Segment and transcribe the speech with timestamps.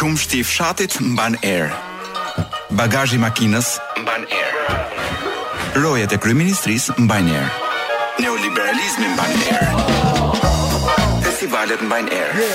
[0.00, 1.68] Qumshti i fshatit mban erë.
[2.72, 3.66] Bagazhi i makinës
[4.00, 4.78] mban erë.
[5.76, 7.66] Rojet e kryeministrisë mban erë.
[8.24, 10.54] Neoliberalizmi mban erë.
[11.26, 12.46] Festivalet mban erë.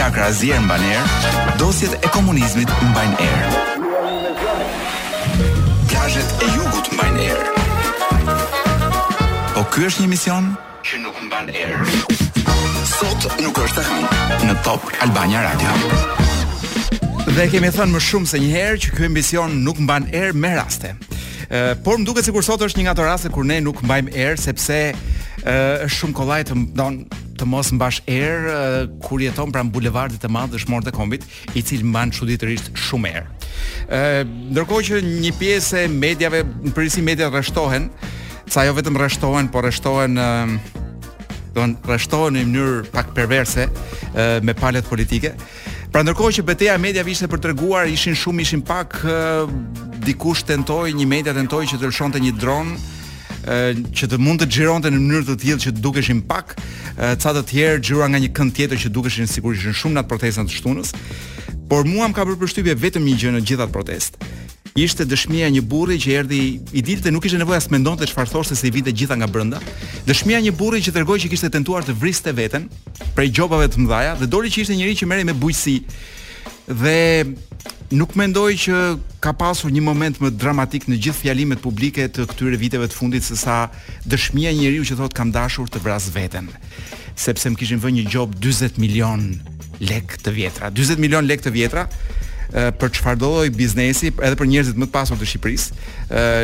[0.00, 1.04] Lagrazia mban erë.
[1.60, 3.84] Dosjet e komunizmit mban erë.
[5.92, 7.52] Plazhet e jugut mban erë.
[9.52, 10.48] Po ky është një mision
[10.88, 12.72] që nuk mban erë.
[12.96, 16.48] Sot nuk është e hënë në Top Albania Radio.
[17.28, 20.50] Dhe kemi thënë më shumë se një herë që ky emision nuk mban erë me
[20.56, 20.94] raste.
[21.52, 24.14] Ëh, por më duket sikur sot është një nga ato raste kur ne nuk mbajmë
[24.24, 27.02] erë sepse ëh është shumë kollaj të don
[27.40, 31.84] të mos mbash erë kur jeton pra bulevardit të madh dëshmorët të kombit, i cili
[31.88, 33.48] mban çuditërisht shumë erë.
[33.92, 34.20] Ëh,
[34.56, 37.90] ndërkohë që një pjesë e mediave, në përgjithësi media rreshtohen,
[38.52, 40.30] sa jo vetëm rreshtohen, por rreshtohen ë
[41.54, 43.68] do të rreshtohen në mënyrë pak perverse
[44.46, 45.34] me palet politike.
[45.90, 49.50] Pra ndërkohë që betejë mediave ishte për treguar, ishin shumë ishin pak uh,
[50.06, 52.74] dikush tentoi, një media tentoi që të lëshonte një dron
[53.40, 56.50] që të mund të xhironte në mënyrë të tillë që dukeshin pak,
[57.24, 60.44] ca të tjerë xhiroan nga një kënd tjetër që dukeshin sikur shumë në atë protestën
[60.50, 60.92] e shtunës.
[61.70, 64.28] Por mua më ka bërë përshtypje vetëm një gjë në gjithat protestë,
[64.74, 66.40] ishte dëshmia e një burri që erdhi
[66.72, 69.26] i dilte, dhe nuk ishte nevojë as mendonte çfarë thoshte se i vite gjitha nga
[69.26, 69.58] brenda.
[70.06, 72.68] Dëshmia e një burri që tregoi që kishte tentuar të vriste veten
[73.16, 75.76] prej gjobave të mëdha dhe doli që ishte njëri që merri me bujqësi
[76.80, 76.98] dhe
[77.90, 78.78] nuk mendoj që
[79.20, 83.26] ka pasur një moment më dramatik në gjithë fjalimet publike të këtyre viteve të fundit
[83.26, 83.64] se sa
[84.06, 86.46] dëshmia e njeriu që thotë kam dashur të vras veten
[87.18, 89.26] sepse më kishin vënë një gjob 40 milion
[89.80, 90.70] lek të vjetra.
[90.70, 91.86] 40 milion lek të vjetra,
[92.50, 95.80] për çfarëdo lloj biznesi, edhe për njerëzit më të pasur të Shqipërisë,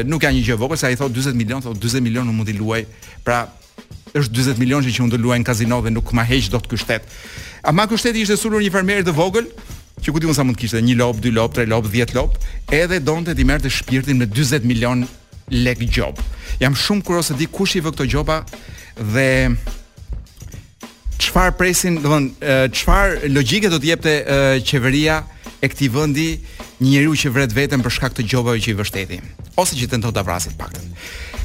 [0.06, 2.54] nuk ka një gjë vogël se ai thot 40 milion, thot 40 milion mund t'i
[2.56, 2.84] luaj.
[3.26, 3.46] Pra
[4.14, 7.08] është 40 milion që mund të luajnë kazino dhe nuk ma heq dot ky shtet.
[7.66, 9.50] A ma ky shteti ishte sulur një fermer të vogël,
[10.02, 12.36] që ku mund sa mund të kishte, një lop, dy lop, tre lop, 10 lop,
[12.70, 15.02] edhe donte ti merrte shpirtin me 40 milion
[15.50, 16.22] lek gjop.
[16.62, 18.42] Jam shumë kurioz të di kush i vë këto gjopa
[19.12, 19.26] dhe
[21.16, 24.12] çfarë presin, do të thonë, çfarë logjike do të jepte
[24.68, 25.22] qeveria,
[25.58, 26.26] e këtij vendi
[26.80, 30.12] një njeriu që vret veten për shkak të gjobave që i vështetin ose që tenton
[30.12, 30.90] ta vrasë të paktën.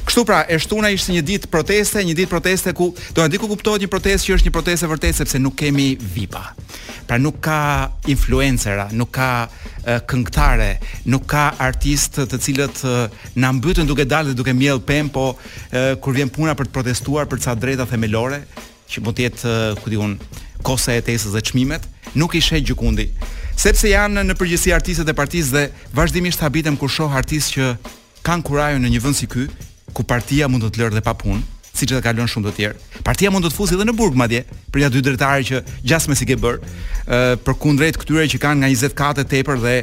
[0.02, 3.46] Kështu pra, e shtuna ishte një ditë proteste, një ditë proteste ku do na diku
[3.48, 6.42] kuptohet një protestë që është një protestë vërtet sepse nuk kemi VIP-a.
[7.08, 7.56] Pra nuk ka
[8.10, 10.68] influencera, nuk ka uh, këngëtare,
[11.08, 13.06] nuk ka artist të cilët uh,
[13.38, 15.36] na mbytën duke dalë dhe duke mjell pem, po uh,
[16.02, 18.42] kur vjen puna për të protestuar për ca drejta themelore,
[18.90, 20.18] që mund të jetë uh, ku diun
[20.66, 21.86] kosa e tesës dhe çmimet,
[22.18, 23.06] nuk i sheh gjykundi
[23.58, 25.64] sepse janë në përgjithësi artistët e partisë dhe
[25.94, 27.96] vazhdimisht habitem kur shoh artistë që
[28.26, 29.48] kanë kurajën në një vend si ky,
[29.92, 31.42] ku partia mund të të lërë dhe pa punë,
[31.76, 32.78] siç e kalon shumë të tjerë.
[33.04, 36.12] Partia mund të të fusi edhe në burg madje, për ja dy drejtarë që gjasë
[36.12, 39.76] me si ke bër, ë përkundrejt këtyre që kanë nga 20 katë tepër dhe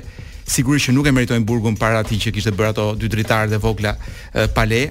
[0.49, 3.61] sigurisht që nuk e meritojnë burgun para atij që kishte bër ato dy drejtarë të
[3.65, 3.95] vogla
[4.57, 4.87] pale.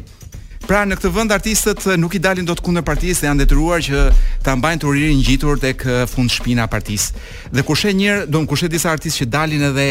[0.68, 4.02] Pra në këtë vend artistët eh, nuk i dalin dot kundër partisë, janë detyruar që
[4.44, 7.22] ta mbajnë turirin ngjitur tek eh, fund shpina e partisë.
[7.56, 9.86] Dhe kush e njëherë, do të kushet disa artistë që dalin edhe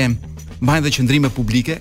[0.61, 1.79] mbajnë dhe qendrime publike,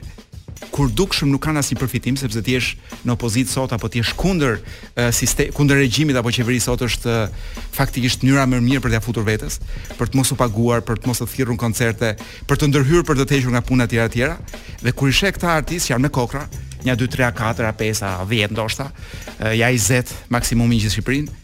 [0.76, 2.74] kur dukshëm nuk kanë asnjë përfitim sepse ti je
[3.08, 7.12] në opozitë sot apo ti je kundër uh, sistem kundër regjimit apo qeverisë sot është
[7.12, 9.56] uh, faktikisht mënyra më e mirë për t'ia futur vetes,
[9.96, 12.12] për të mos u paguar, për të mos të thirrur koncerte,
[12.50, 14.36] për të ndërhyrë për të tejur nga puna e tjera tjera.
[14.84, 16.42] Dhe kur i sheh këta artistë që janë me kokra,
[16.84, 21.38] 1 2 3 4 5 10 ndoshta, uh, ja 20 maksimumi në gjithë Shqipërinë,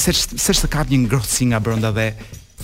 [0.00, 2.10] se se të kap një ngrohtësi nga brenda dhe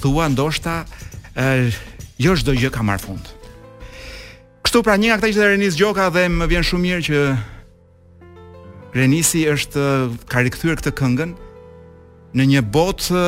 [0.00, 1.80] thua ndoshta uh,
[2.20, 3.35] jo çdo gjë ka marr fund.
[4.66, 7.18] Kështu pra një nga këta ishte Renis Gjoka dhe më vjen shumë mirë që
[8.98, 9.82] Renisi është
[10.26, 11.34] ka rikthyer këtë këngën
[12.40, 13.20] në një botë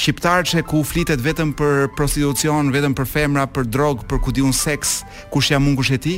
[0.00, 4.56] shqiptar që ku flitet vetëm për prostitucion, vetëm për femra, për drogë, për kudi unë
[4.56, 4.94] seks,
[5.34, 6.14] kush jam unë e ti,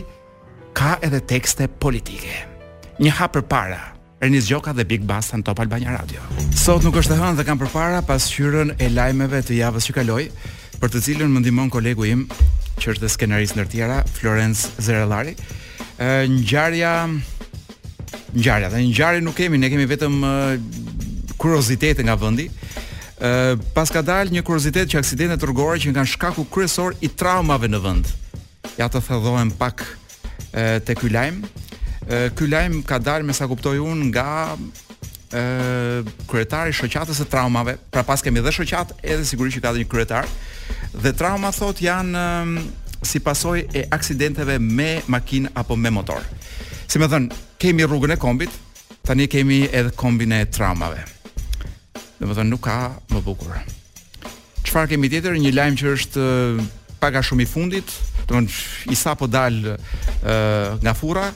[0.78, 2.44] ka edhe tekste politike.
[3.02, 3.80] Një hap për para,
[4.22, 6.22] Renis Gjoka dhe Big Basta në Top Albania Radio.
[6.54, 9.90] Sot nuk është e hënë dhe kam për para pas shyrën e lajmeve të javës
[9.90, 10.28] që kaloi,
[10.82, 12.24] për të cilën më ndihmon kolegu im,
[12.82, 15.36] që është dhe skenarist ndër tjera, Florence Zerellari.
[16.02, 16.92] Ë ngjarja
[18.34, 20.16] ngjarja, dhe ngjarje nuk kemi, ne kemi vetëm
[21.38, 22.48] kuriozitete nga vendi.
[23.22, 27.70] Ë pas ka dal një kuriozitet që aksidentet rrugore që kanë shkaku kryesor i traumave
[27.70, 28.10] në vend.
[28.80, 29.84] Ja të thellohem pak
[30.52, 31.44] te ky lajm.
[32.34, 34.56] Ky lajm ka dal me sa kuptoj un nga
[35.32, 35.42] e
[36.28, 39.80] kryetari i shoqatës së traumave, pra pas kemi dhe shoqat, edhe sigurisht që ka dhe
[39.84, 40.26] një kryetar.
[40.92, 42.20] Dhe trauma thot janë
[43.06, 46.20] si pasoj e aksidenteve me makinë apo me motor.
[46.86, 48.52] Si më thënë, kemi rrugën e kombit,
[49.02, 51.00] tani kemi edhe kombin e traumave.
[52.18, 52.76] Dhe me thënë, nuk ka
[53.12, 53.56] më bukur
[54.62, 56.26] Qëfar kemi tjetër, një lajmë që është
[57.00, 57.96] paga shumë i fundit,
[58.28, 59.74] të mënë i sa po dalë
[60.84, 61.26] nga fura,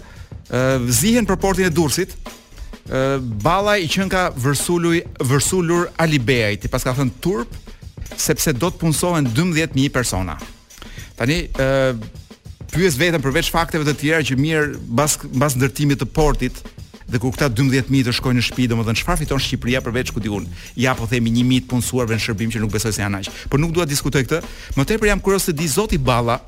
[1.00, 2.12] zihen për portin e dursit,
[3.42, 5.86] bala i qënë ka vërsullur
[6.54, 7.65] ti pas ka thënë turpë,
[8.18, 10.36] sepse do të punsohen 12.000 persona.
[11.18, 11.96] Tani, ë
[12.76, 16.56] pyes vetëm për fakteve të tjera që mirë pas pas ndërtimit të portit
[17.06, 20.44] dhe ku këta 12000 do shkojnë në shtëpi, domethënë çfarë fiton Shqipëria përveç ku diun?
[20.76, 23.28] Ja po themi 1000 punësuarve në shërbim që nuk besoj se janë aq.
[23.48, 24.40] Por nuk dua të diskutoj këtë.
[24.76, 26.40] Më tepër jam kurioz se di Zoti Balla,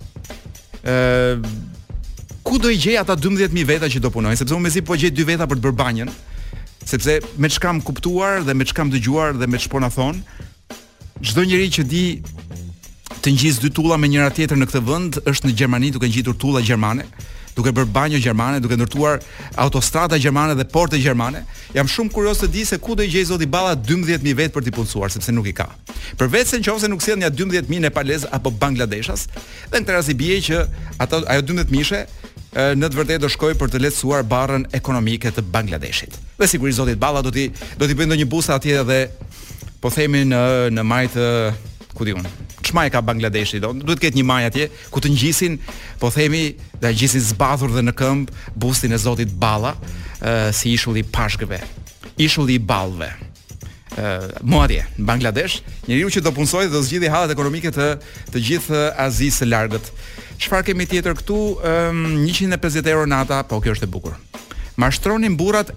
[0.83, 1.39] ë
[2.49, 5.13] ku do i gjej ata 12000 veta që do punojnë, sepse unë mezi po gjej
[5.15, 6.13] dy veta për të bërë banjën,
[6.89, 10.21] sepse me çka më kuptuar dhe me çka më dëgjuar dhe me çfarë na thon,
[11.23, 12.05] çdo njeri që di
[13.25, 16.37] të ngjis dy tulla me njëra tjetër në këtë vend është në Gjermani duke ngjitur
[16.39, 17.07] tulla gjermane,
[17.57, 19.19] duke bërë banjo gjermane, duke ndërtuar
[19.59, 21.43] autostrada gjermane dhe porte gjermane.
[21.75, 24.69] Jam shumë kurioz të di se ku do i gjej zoti Balla 12000 vet për
[24.69, 25.67] të punësuar, sepse nuk i ka.
[26.21, 29.27] Përveç se nëse nuk sjell nja 12000 Palez apo bangladeshas,
[29.73, 30.65] dhe në këtë rast i bie që
[31.03, 32.07] ato ajo 12.000
[32.79, 36.15] në të vërtetë do shkojë për të lehtësuar barrën ekonomike të Bangladeshit.
[36.41, 37.49] Dhe sigurisht zoti Balla do t'i
[37.79, 39.01] do t'i bëj ndonjë busa atje dhe
[39.79, 40.39] Po themi në
[40.75, 41.15] në majt
[41.95, 42.27] ku diun.
[42.67, 43.71] Çmaja ka Bangladeshi do.
[43.73, 45.55] Duhet të ketë një maj atje ku të ngjisin,
[46.03, 46.51] po themi,
[46.83, 49.75] da gjisin zbathur dhe në këmb bustin e Zotit Balla,
[50.21, 51.61] ë si ishulli i pashkëve.
[52.19, 53.13] Ishulli i ballëve.
[53.99, 57.87] ë Moadia, në Bangladesh, njeriu që do punsoj dhe do zgjidhë hallat ekonomike të
[58.35, 59.89] të gjithë Azisë së largët.
[60.39, 61.39] Çfarë kemi tjetër këtu?
[61.63, 61.95] ë
[62.27, 64.15] 150 euro nata, po kjo është e bukur.
[64.79, 65.73] Mashtronin burrat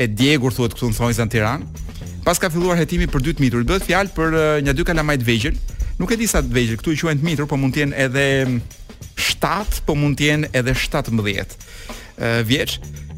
[0.00, 1.84] e djegur thuhet këtu në Thonjza në Tiranë.
[2.24, 5.58] Pas ka filluar hetimi për 2 mitur, bëhet fjalë për një dy kalamaj të vegjël.
[6.00, 8.00] Nuk e di sa të vegjël, këtu i quajnë të mitur, po mund të jenë
[8.06, 8.24] edhe
[9.20, 11.60] 7, po mund të jenë edhe 17
[12.20, 12.74] ë vjeç,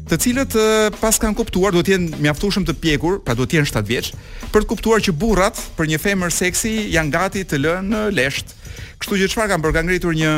[0.07, 0.53] të cilët
[1.01, 4.11] pas kanë kuptuar duhet të jenë mjaftueshëm të pjekur, pra duhet të jenë 7 vjeç,
[4.55, 8.55] për të kuptuar që burrat për një femër seksi janë gati të lënë lesht.
[9.03, 9.75] Kështu që çfarë kanë bërë?
[9.77, 10.31] Kanë ngritur një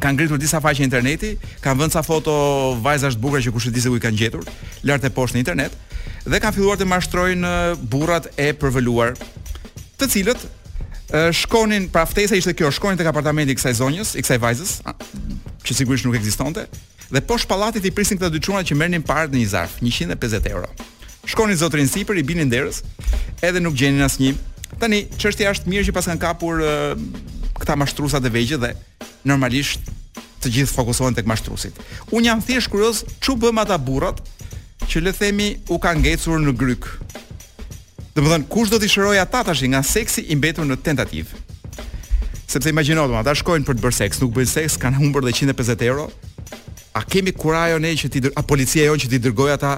[0.00, 1.34] kanë ngritur disa faqe interneti,
[1.64, 2.32] kanë vënë sa foto
[2.82, 4.46] vajzash të bukura që kush e di se ku i kanë gjetur,
[4.88, 5.76] lart e poshtë në internet
[6.26, 7.52] dhe kanë filluar të mashtrojnë
[7.92, 9.14] burrat e përvoluar,
[9.98, 10.46] të cilët
[11.42, 14.72] shkonin, pra ftesa ishte kjo, shkonin tek apartamenti i kësaj zonjës, i kësaj vajzës,
[15.62, 16.64] që sigurisht nuk ekzistonte,
[17.14, 20.50] dhe poshtë pallatit i prisin këta dy çuna që merrnin parë në një zarf, 150
[20.50, 20.66] euro.
[21.30, 22.82] Shkonin zotrin sipër, i binin derës,
[23.46, 24.34] edhe nuk gjenin asnjë.
[24.82, 26.58] Tani, çështja është mirë që pas kanë kapur
[27.66, 28.70] këta mashtrusa e vegjël dhe
[29.26, 29.88] normalisht
[30.44, 31.74] të gjithë fokusohen tek mashtruesit.
[32.14, 34.22] Un jam thjesht kurioz çu bëm ata burrat
[34.86, 36.86] që le themi u kanë ngecur në gryk.
[38.14, 41.42] Do të thon kush do t'i shërojë ata tash nga seksi i mbetur në tentativë.
[42.46, 45.82] Sepse imagjino ata shkojnë për të bërë seks, nuk bëjnë seks, kanë humbur dhe 150
[45.90, 46.06] euro.
[46.96, 49.74] A kemi kurajon ne që ti a policia jon që ti dërgoj ata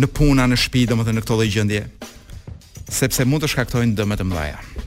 [0.00, 1.84] në punë në shtëpi domethënë në këto lloj gjendje
[2.86, 4.85] sepse mund të shkaktojnë dëm të mëdha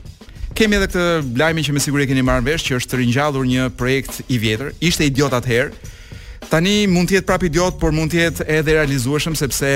[0.60, 4.18] kemi edhe këtë lajmin që me siguri keni marrë vesh që është ringjallur një projekt
[4.28, 4.74] i vjetër.
[4.84, 5.70] Ishte idiot atëherë.
[6.50, 9.70] Tani mund të jetë prap idiot, por mund të jetë edhe realizueshëm sepse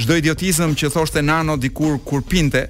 [0.00, 2.64] çdo idiotizëm që thoshte Nano dikur kur pinte,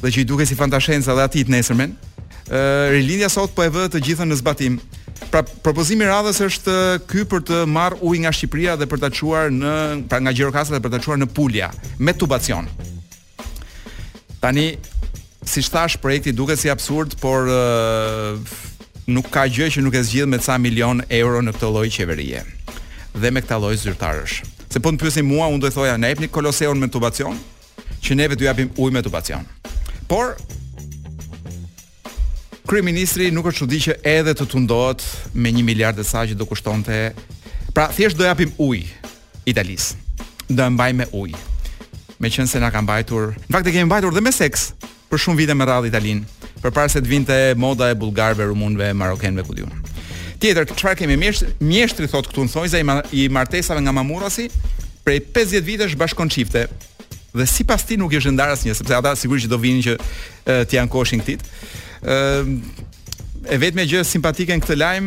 [0.00, 1.94] dhe që i duke si fantashenca dhe atit nesërmen.
[2.48, 4.80] Ë uh, rilindja sot po e vë të gjithën në zbatim.
[5.30, 6.76] Pra propozimi i radhës është
[7.10, 9.72] ky për të marrë ujë nga Shqipëria dhe për ta çuar në
[10.10, 11.70] pra nga Gjirokastra dhe për ta çuar në Pulja
[12.00, 12.66] me tubacion.
[14.40, 14.72] Tani
[15.50, 18.38] si thash projekti duket si absurd, por uh,
[19.10, 22.44] nuk ka gjë që nuk e zgjidh me ca milion euro në këtë lloj qeverie.
[23.18, 24.36] Dhe me këtë lloj zyrtarësh.
[24.70, 27.34] Se po të pyesni mua, unë do të thoja, na jepni Koloseun me tubacion,
[27.98, 29.42] që neve do japim ujë me tubacion.
[30.06, 30.36] Por
[32.70, 35.02] kryeministri nuk është çudi që edhe të tundohet
[35.34, 37.10] me 1 miliard e sa që do kushtonte.
[37.74, 38.86] Pra thjesht do japim ujë
[39.50, 39.96] Italisë.
[40.52, 41.40] Do e mbajmë me ujë.
[42.22, 44.68] Meqense na ka mbajtur, në fakt e kemi mbajtur dhe me seks
[45.10, 46.20] për shumë vite me radhë italian,
[46.62, 49.72] përpara se të vinte moda e bullgarëve, rumunëve, marokenëve ku diun.
[50.40, 54.46] Tjetër, çfarë kemi mjeshtri, mështri thot këtu në Thojza i, martesave nga Mamurasi,
[55.04, 56.64] prej 50 vitesh bashkon çifte.
[57.30, 60.78] Dhe sipas ti nuk është ndar asnjë, sepse ata sigurisht që do vinin që ti
[60.80, 61.44] ankoshin këtit.
[62.06, 62.56] Ëm
[63.50, 65.06] e vetme gjë simpatike në këtë lajm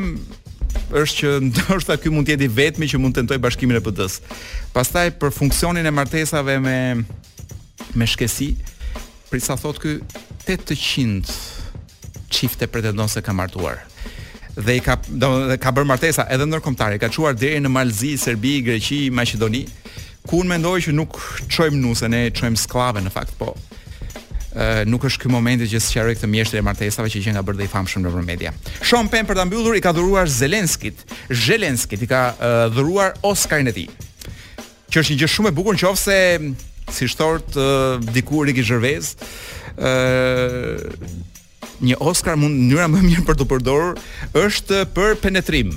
[1.02, 4.20] është që ndoshta ky mund të jetë i vetmi që mund tentoj bashkimin e PD-s.
[4.74, 6.78] Pastaj për funksionin e martesave me
[7.94, 8.48] me shkësi,
[9.34, 9.92] Për sa thotë ky
[10.54, 11.30] 800
[12.34, 13.80] çifte pretendon se ka martuar.
[14.54, 18.60] Dhe i ka do ka bërë martesa edhe ndërkombëtare, ka çuar deri në Malzi, Serbi,
[18.68, 19.64] Greqi, Maqedoni,
[20.30, 21.18] ku unë mendoj që nuk
[21.50, 23.56] çojmë nusen, ne çojmë skllave në fakt, po
[24.54, 27.62] ë nuk është ky momenti që sqaroj këtë mjeshtër e martesave që qenë nga bërë
[27.64, 28.52] dhe i famshëm në media.
[28.86, 31.02] Shon Pen për ta mbyllur i ka dhuruar Zelenskit,
[31.34, 33.90] Zelenskit i ka uh, dhuruar Oscarin e tij.
[34.94, 36.20] Që është një gjë shumë e bukur nëse
[36.92, 37.64] si shtort uh,
[38.14, 39.16] diku Ricky Gervais
[39.78, 41.22] ë uh,
[41.84, 43.98] një Oscar mund mënyra më mirë për të përdorur
[44.40, 45.74] është për penetrim.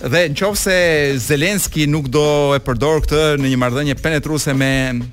[0.00, 0.72] Dhe nëse
[1.22, 2.22] Zelenski nuk do
[2.56, 4.70] e përdor këtë në një marrëdhënie penetruese me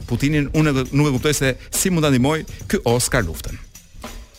[0.10, 2.40] Putinin, unë nuk e kuptoj se si mund ta ndihmoj
[2.72, 3.60] ky Oscar luftën.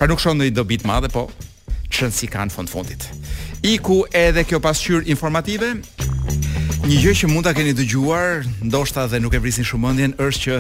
[0.00, 1.28] Pra nuk shon në i dobit madhe, po
[1.94, 3.06] çon si kanë fond fondit.
[3.62, 5.76] Iku edhe kjo pasqyrë informative.
[6.84, 10.42] Një gjë që mund ta keni dëgjuar, ndoshta dhe nuk e vrisin shumë mendjen, është
[10.42, 10.58] që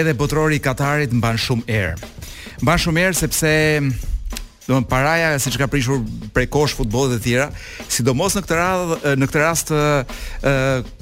[0.00, 1.94] edhe botrori i Katarit mban shumë erë.
[2.64, 3.52] Mban shumë erë sepse
[4.66, 6.00] do të paraja siç ka prishur
[6.34, 7.44] prej kosh futbollit të tjera,
[7.94, 10.54] sidomos në këtë radhë në këtë rast ë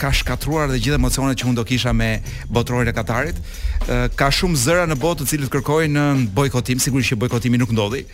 [0.03, 2.11] ka shkatruar dhe gjithë emocionet që unë do kisha me
[2.53, 3.41] botrorin e Katarit.
[3.89, 6.05] Ë ka shumë zëra në botë të cilët kërkojnë
[6.37, 8.05] bojkotim, sigurisht që bojkotimi nuk ndodhi.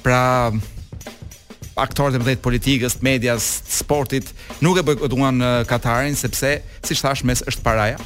[0.00, 0.48] Pra,
[1.78, 4.30] aktorët e mëdhtë politikës, medias, sportit
[4.62, 8.00] nuk e bojkotuan Katarin sepse siç thash mes është paraja.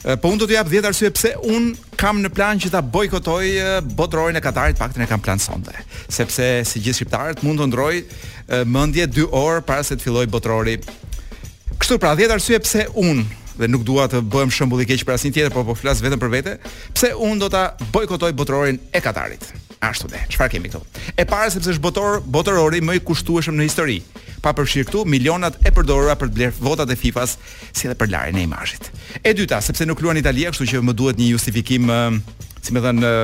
[0.00, 1.66] Po unë do t'ju jap 10 arsye pse un
[2.00, 3.42] kam në plan që ta bojkotoj
[3.98, 5.74] botrorin e Katarit, paktën e kam plan sonte,
[6.08, 7.94] sepse si gjithë shqiptarët mund të ndroj
[8.64, 10.78] mendje 2 orë para se të fillojë botrori.
[11.80, 13.26] Kështu pra, 10 arsye pse un
[13.60, 16.20] dhe nuk dua të bëhem shembull i keq për asnjë tjetër, por po flas vetëm
[16.22, 16.56] për vete,
[16.96, 20.20] pse un do ta bojkotoj botrorin e Katarit ashtu dhe.
[20.30, 20.80] Çfarë kemi këtu?
[21.16, 23.98] E para sepse është botor, botorori më i kushtueshëm në histori.
[24.44, 27.38] Pa përfshirë këtu milionat e përdorura për të bler votat e FIFA-s,
[27.76, 28.90] si edhe për larjen e imazhit.
[29.24, 31.88] E dyta, sepse nuk luan Italia, kështu që më duhet një justifikim,
[32.60, 33.14] si më thënë,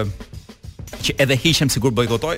[1.07, 2.37] që edhe hiqem sigur bojkotoj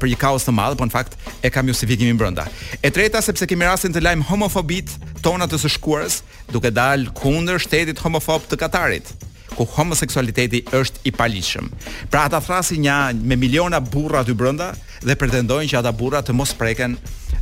[0.00, 2.46] për një kaos të madh, por në fakt e kam justifikimin brenda.
[2.82, 6.22] E treta, sepse kemi rastin të lajm homofobit tona të së shkuarës,
[6.54, 9.14] duke dalë kundër shtetit homofob të Katarit
[9.56, 11.70] ku homoseksualiteti është i paligjshëm.
[12.12, 14.70] Pra ata thrasin një anë me miliona burra aty brenda
[15.04, 16.96] dhe pretendojnë që ata burra të mos preken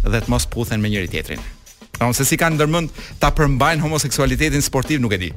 [0.04, 1.42] dhe të mos puthen me njëri tjetrin.
[1.94, 5.30] Pra se si kanë ndërmend ta përmbajnë homoseksualitetin sportiv, nuk e di.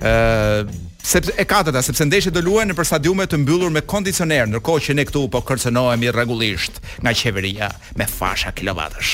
[0.00, 0.74] Ëh,
[1.06, 4.96] sepse e katërta, sepse ndeshjet do luhen nëpër stadiume të mbyllur me kondicioner, ndërkohë që
[4.98, 9.12] ne këtu po kërcënohemi rregullisht nga qeveria me fasha kilovatësh.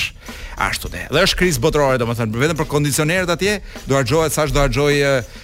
[0.69, 1.03] Ashtu dhe.
[1.13, 3.59] Dhe është krizë botërore, domethënë, vetëm për kondicionerët atje
[3.91, 5.03] do harxhohet sa do harxhoj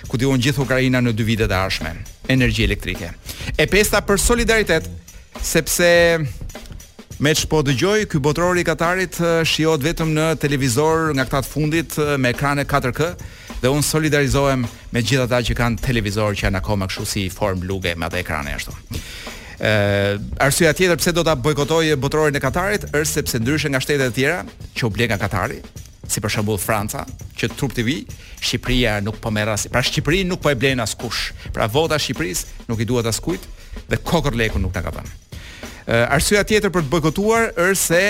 [0.08, 1.92] ku diun gjithë Ukraina në dy vitet e ardhme,
[2.32, 3.10] energji elektrike.
[3.56, 4.88] E pesta për solidaritet,
[5.44, 5.90] sepse
[7.18, 9.16] Me që po dëgjoj, këj botërori i Katarit
[9.50, 13.08] shiot vetëm në televizor nga këtat fundit me ekrane 4K,
[13.62, 14.62] dhe unë solidarizohem
[14.94, 18.20] me gjithë ata që kanë televizor që janë akoma kështu si form luge me atë
[18.22, 18.74] ekrane ashtu.
[19.58, 24.12] Ë, arsyeja tjetër pse do ta bojkotojë botrorin e Katarit është sepse ndryshe nga shtetet
[24.12, 24.44] e tjera
[24.78, 25.56] që u blen nga Katari,
[26.08, 27.02] si për shembull Franca,
[27.38, 27.98] që Trup TV,
[28.38, 29.66] Shqipëria nuk po merr as.
[29.72, 31.32] Pra Shqipëri nuk po e blen askush.
[31.52, 33.48] Pra vota e Shqipërisë nuk i duhet askujt
[33.90, 35.16] dhe kokorleku nuk ta ka dhënë.
[35.90, 38.04] Ë, arsyeja tjetër për të bojkotuar është se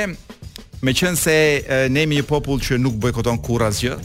[0.80, 1.34] Me se
[1.90, 3.96] ne jemi një popull që nuk bojkoton kurrë asgjë,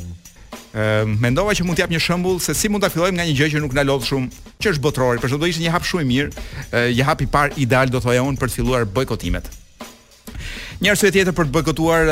[0.73, 3.27] Ëm ehm, mendova që mund të jap një shembull se si mund ta fillojmë nga
[3.29, 5.83] një gjë që nuk na lodh shumë, që është botrori, por do ishte një hap
[5.85, 6.29] shumë i mirë,
[6.97, 9.51] një hap i parë ideal do thoya unë për të filluar bojkotimet.
[10.81, 12.09] Një arsye tjetër për të bojkotuar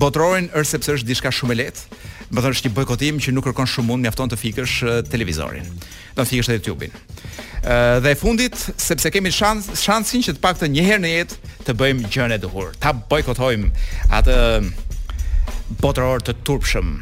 [0.00, 1.82] botrorin është sepse është diçka shumë e lehtë.
[2.30, 4.74] Do thënë është një bojkotim që nuk kërkon shumë mund, mjafton të fikësh
[5.10, 5.66] televizorin,
[6.16, 6.94] të fikësh edhe YouTube-in.
[7.66, 11.42] Ë dhe e fundit, sepse kemi shans shansin që të paktën një herë në jetë
[11.66, 13.72] të bëjmë gjën e duhur, ta bojkotojmë
[14.20, 14.36] atë
[15.82, 16.94] botror të turpshëm.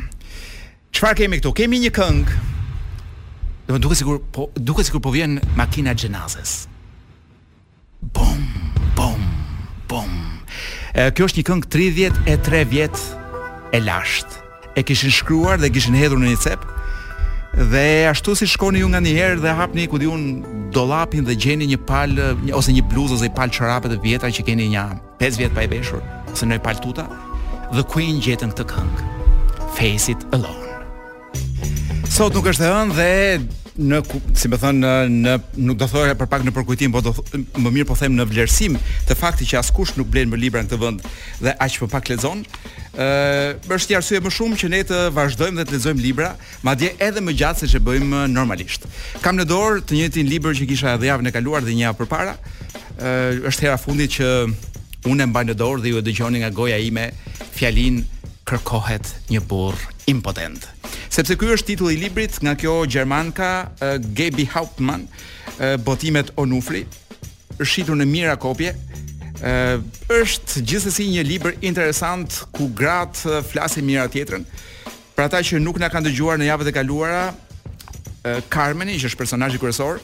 [0.92, 1.52] Çfarë kemi këtu?
[1.56, 2.40] Kemi një këngë.
[3.68, 6.66] Do të duket sikur po duket sikur po vjen makina xhenazës.
[8.12, 8.40] Bom,
[8.98, 9.22] bom,
[9.88, 10.10] bom.
[10.92, 13.00] E, kjo është një këngë 33 vjet
[13.72, 14.38] e lasht.
[14.76, 16.66] E kishin shkruar dhe kishin hedhur në një cep.
[17.72, 20.22] Dhe ashtu si shkoni ju nga një herë dhe hapni ku diun
[20.76, 22.12] dollapin dhe gjeni një pal
[22.44, 24.84] një, ose një bluzë ose një pal çorape të vjetra që keni një
[25.20, 29.08] 5 vjet pa e veshur, ose një paltuta, tuta, ku Queen gjetën këtë këngë.
[29.78, 30.71] Face it alone
[32.22, 33.12] sot nuk është ëndë dhe
[33.82, 33.98] në
[34.38, 35.32] si më thon në, në
[35.66, 38.26] nuk do thoja për pak në përkujtim, por do th, më mirë po them në
[38.30, 38.76] vlerësim
[39.08, 41.02] të fakti që askush nuk blen më libra në këtë vend
[41.42, 42.44] dhe aq më pak lexon.
[42.94, 46.30] ë është i arsye më shumë që ne të vazhdojmë dhe të lexojmë libra,
[46.62, 48.86] madje edhe më gjatë se ç'e bëjmë normalisht.
[49.24, 51.98] Kam në dorë të njëjtin libër që kisha edhe javën e kaluar dhe një javë
[52.04, 52.36] përpara.
[53.02, 54.28] ë është hera fundit që
[55.10, 57.08] unë e mbaj në dorë dhe ju e dëgjoni nga goja ime
[57.56, 59.76] fjalinë kërkohet një burr
[60.10, 60.66] impotent.
[61.12, 63.50] Sepse ky është titulli i librit nga kjo gjermanka
[64.16, 65.06] Gebi Hauptmann,
[65.84, 66.84] botimet Onufli,
[67.62, 68.72] shitur në mira kopje.
[70.12, 73.20] Është gjithsesi një libër interesant ku grat
[73.50, 74.46] flasin mira tjetrën.
[75.12, 77.24] Për ata që nuk na kanë dëgjuar në javët e kaluara,
[78.48, 79.98] Carmeni, që është personazhi kryesor,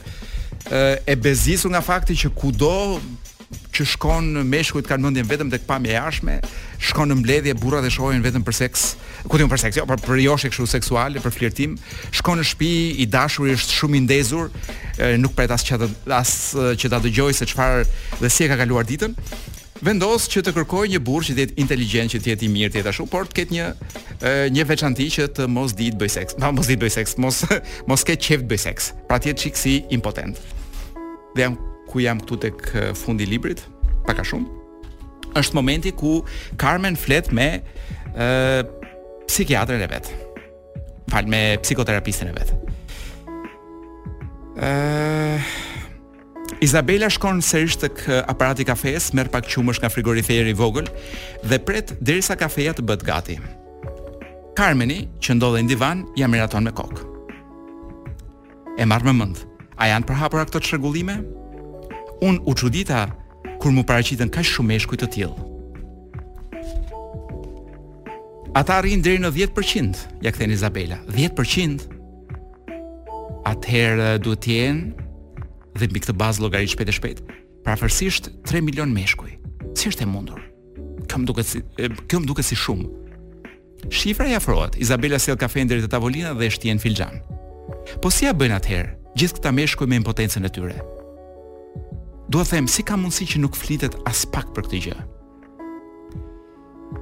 [1.07, 2.99] e bezisur nga fakti që kudo
[3.73, 6.35] që shkon në meshkujt kanë mendjen vetëm tek pamja jashme,
[6.89, 8.87] shkon në mbledhje burrat e shohin vetëm për seks,
[9.25, 11.73] ku ti për seks, jo, por për joshi kështu seksuale, për flirtim,
[12.19, 14.51] shkon në shtëpi i dashur është shumë i ndezur,
[15.21, 15.89] nuk pret as çfarë
[16.19, 16.35] as
[16.81, 17.87] që ta dëgjoj se çfarë
[18.21, 19.15] dhe si e ka kaluar ditën.
[19.79, 22.73] Vendos që të kërkoj një burrë që të jetë inteligjent, që të jetë i mirë
[22.73, 26.39] tetë ashtu, por të ketë një një veçanti që të mos di të bëj seks.
[26.43, 27.41] Pa mos di të bëj seks, mos
[27.89, 28.91] mos ketë çift bëj seks.
[29.07, 30.35] Pra ti je çiksi impotent.
[31.37, 31.55] Dhe jam
[31.89, 32.57] ku jam këtu tek
[32.97, 33.61] fundi i librit,
[34.07, 34.55] pak a shumë.
[35.39, 36.21] Është momenti ku
[36.59, 37.47] Carmen flet me
[38.17, 38.65] ë
[39.29, 40.09] psikiatrin e vet.
[41.09, 42.55] Fal me psikoterapistin e vet.
[44.59, 44.71] ë
[46.59, 50.89] Isabella shkon sërish tek aparati i kafes, merr pak qumësh nga frigoriferi i vogël
[51.47, 53.37] dhe pret derisa kafeja të bëhet gati.
[54.59, 57.05] Carmeni, që ndodhej në divan, ja miraton me kokë.
[58.75, 59.45] E marr me mend.
[59.79, 61.21] A janë përhapur ato çrregullime?
[62.21, 63.09] un u çudita
[63.59, 65.47] kur më paraqiten kaq shumë meshkuj të tillë.
[68.57, 70.97] Ata rrin deri në 10%, ja kthen Izabela.
[71.11, 71.85] 10%.
[73.51, 75.09] Atëherë duhet të jenë
[75.79, 77.19] dhe mbi këtë bazë llogari shpejt e shpejt.
[77.65, 79.37] Prafërsisht 3 milion meshkuj.
[79.77, 80.39] Si është e mundur?
[81.07, 81.61] Kjo më duket si
[82.07, 82.89] kjo më duket si shumë.
[83.95, 84.75] Shifra i afrohet.
[84.81, 87.15] Izabela sjell si kafeën deri te tavolina dhe shtjen filxhan.
[88.03, 88.91] Po si ja bën atëherë?
[89.17, 90.77] Gjithë këta meshkuj me impotencën e tyre.
[92.29, 94.97] Dua të them si ka mundësi që nuk flitet as pak për këtë gjë.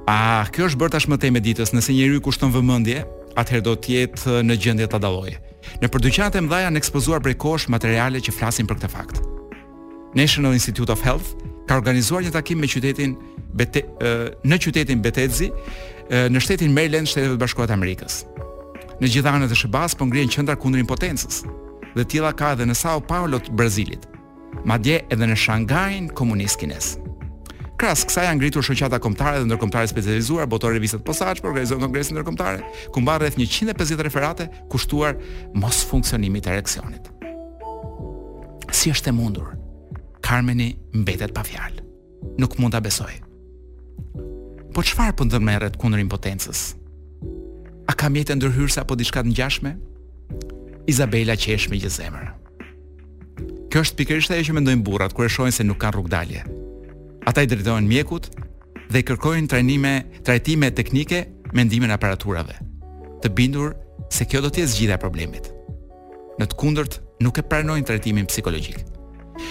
[0.08, 3.02] Ah, kjo është bërë tashmë tema ditës, nëse njeriu kushton vëmendje,
[3.36, 5.34] atëherë do të jetë në gjendje ta dallojë.
[5.84, 9.20] Në përdyqanat e mëdha janë ekspozuar prej kohësh materiale që flasin për këtë fakt.
[10.16, 11.34] National Institute of Health
[11.68, 13.18] ka organizuar një takim me qytetin
[13.58, 13.80] Bete,
[14.44, 15.50] në qytetin Betezi,
[16.32, 18.22] në shtetin Maryland, shtetet e Bashkuara të Amerikës.
[19.02, 21.42] Në gjithë anët e SHBA-s po ngrihen qendra kundër impotencës,
[21.96, 24.08] dhe tilla ka edhe në Sao Paulo të Brazilit
[24.64, 26.96] madje edhe në Shanghain komunist kines.
[27.78, 32.64] Kras kësa janë ngritur shoqata kombëtare dhe ndërkombëtare specializuar, botuar revistat posaçme, organizuan kongresin ndërkombëtare,
[32.94, 35.14] ku mban rreth 150 referate kushtuar
[35.54, 37.06] mos funksionimit të reksionit.
[38.74, 39.54] Si është e mundur?
[40.26, 41.84] Karmeni mbetet pa fjalë.
[42.42, 43.14] Nuk mund ta besoj.
[44.74, 46.72] Po çfarë po ndërmerret kundër impotencës?
[47.88, 49.76] A ka jetë ndërhyrëse apo diçka të ngjashme?
[50.90, 52.34] Izabela qesh me gjithë zemrën.
[53.68, 56.44] Kjo është pikërisht ajo që mendojnë burrat kur e shohin se nuk kanë rrugë dalje.
[57.28, 58.30] Ata i drejtohen mjekut
[58.88, 59.92] dhe kërkojnë trajnime,
[60.24, 62.56] trajtime teknike me ndihmën e aparaturave,
[63.20, 63.74] të bindur
[64.12, 65.50] se kjo do të jetë zgjidhja e problemit.
[66.40, 68.78] Në të kundërt, nuk e pranojnë trajtimin psikologjik.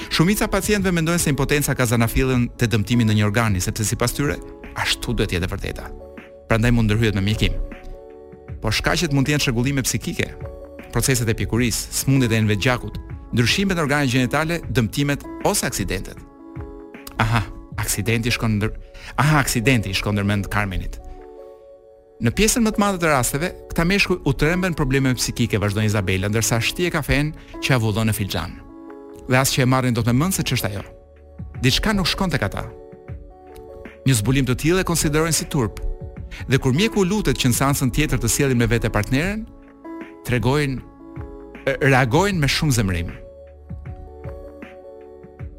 [0.10, 4.16] Shumica e pacientëve mendojnë se impotenca ka zanafillën te dëmtimi në një organ, sepse sipas
[4.18, 4.40] tyre
[4.82, 5.92] ashtu duhet të jetë e vërteta.
[6.50, 7.54] Prandaj mund ndërhyet me mjekim.
[8.62, 10.32] Po shkaqet mund të jenë çrregullime psikike,
[10.96, 12.98] proceset e pjekurisë, sëmundjet e enëve gjakut,
[13.36, 16.20] ndryshimet në organet gjenitale, dëmtimet ose aksidentet.
[17.22, 17.44] Aha,
[17.82, 18.74] aksidenti shkon ndër
[19.22, 20.98] Aha, aksidenti shkon ndër mend Carmenit.
[22.24, 26.28] Në pjesën më të madhe të rasteve, këta meshkuj u tremben probleme psikike, vazhdon Izabela,
[26.32, 27.30] ndërsa shtie kafen
[27.64, 28.58] që ia vullon në filxhan.
[29.30, 30.84] Dhe as që e marrin dot me mend se ç'është ajo.
[31.64, 32.64] Diçka nuk shkon tek ata.
[34.08, 35.80] Një zbulim të tillë e konsiderojnë si turp.
[36.50, 39.46] Dhe kur mjeku lutet që në seancën tjetër të sjellin me vete partneren,
[40.28, 40.82] tregojnë
[41.82, 43.10] reagojnë me shumë zemrim.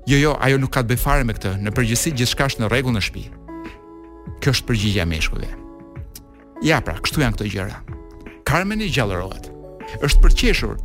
[0.08, 1.50] Jo, jo, ajo nuk ka të bëjë fare me këtë.
[1.64, 3.24] Në përgjithësi gjithçka është në rregull në shtëpi.
[4.40, 5.48] Kjo është përgjigjja e meshkujve.
[6.64, 7.80] Ja pra, kështu janë këto gjëra.
[8.48, 9.50] Carmen i gjallërohet.
[10.06, 10.78] Është përqeshur.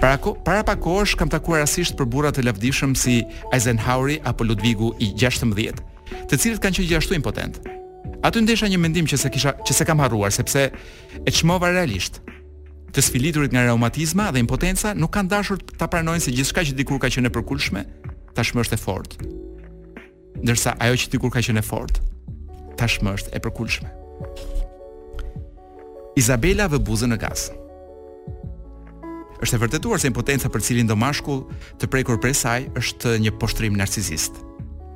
[0.00, 3.18] Para ko, para pak kohësh kam takuar rastisht për burra të lavdishëm si
[3.52, 5.80] Eisenhoweri apo Ludwigu i 16,
[6.30, 7.58] të cilët kanë qenë gjithashtu impotent.
[8.24, 10.68] Aty ndesha një mendim që se kisha që se kam harruar sepse
[11.26, 12.20] e çmova realisht
[12.90, 16.98] të sfiliturit nga reumatizma dhe impotenca nuk kanë dashur ta pranojnë se gjithçka që dikur
[17.02, 17.84] ka qenë e përkulshme
[18.36, 19.28] tashmë është e fortë.
[20.42, 22.04] Ndërsa ajo që dikur ka qenë e fortë
[22.80, 23.90] tashmë është e përkullshme.
[26.18, 27.48] Izabela vë buzën në gaz.
[29.40, 31.46] Është e vërtetuar se impotenca për cilin do mashkull
[31.80, 34.40] të prekur prej saj është një poshtrim narcisist.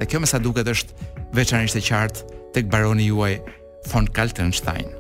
[0.00, 3.38] Dhe kjo me sa duket është veçanërisht e qartë tek baroni juaj
[3.92, 4.90] von Kaltenstein.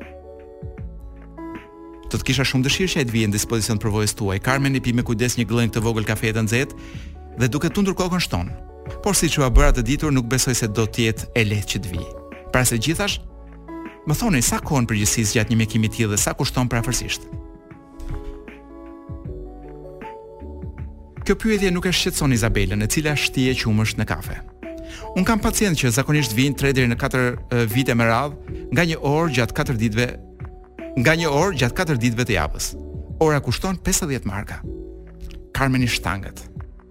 [2.14, 4.36] Do të kisha shumë dëshirë që ai të vijë në dispozicion për vojës tuaj.
[4.46, 6.82] Carmen i pi me kujdes një glënë të vogël kafe të nxehtë
[7.40, 8.52] dhe duke tundur kokën shton.
[9.02, 11.80] Por siç u bëra të ditur, nuk besoj se do të jetë e lehtë që
[11.82, 12.12] të vijë.
[12.54, 13.16] Pra se gjithash,
[14.06, 17.26] më thoni sa kohën përgjithësisht gjatë një mjekimi të tillë dhe sa kushton prafërsisht.
[21.26, 24.38] Kjo pyetje nuk e shqetëson Izabelën, e cila shtije qumësht në kafe.
[25.18, 29.02] Un kam pacient që zakonisht vijnë 3 deri në 4 vite me radhë, nga një
[29.02, 30.08] orë gjatë katër ditëve
[31.00, 32.68] nga një orë gjatë 4 ditëve të javës.
[33.22, 34.60] Ora kushton 50 marka.
[35.54, 36.44] Carmen i shtangët.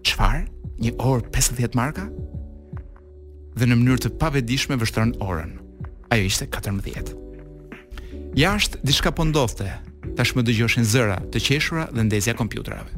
[0.04, 0.44] Çfar?
[0.84, 2.08] Një orë 50 marka?
[3.54, 5.54] Dhe në mënyrë të pavedishme vështron orën.
[6.12, 7.14] Ajo ishte 14.
[8.36, 9.70] Jashtë diçka po ndodhte.
[10.18, 12.90] Tashmë dëgjoshin zëra të qeshura dhe ndezja kompjuterave.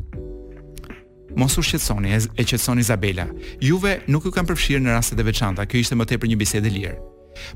[1.38, 3.26] Mos u shqetësoni, e qetësoni Izabela.
[3.62, 5.68] Juve nuk ju kam përfshirë në rastet e veçanta.
[5.68, 6.98] Kjo ishte më tepër një bisedë lirë.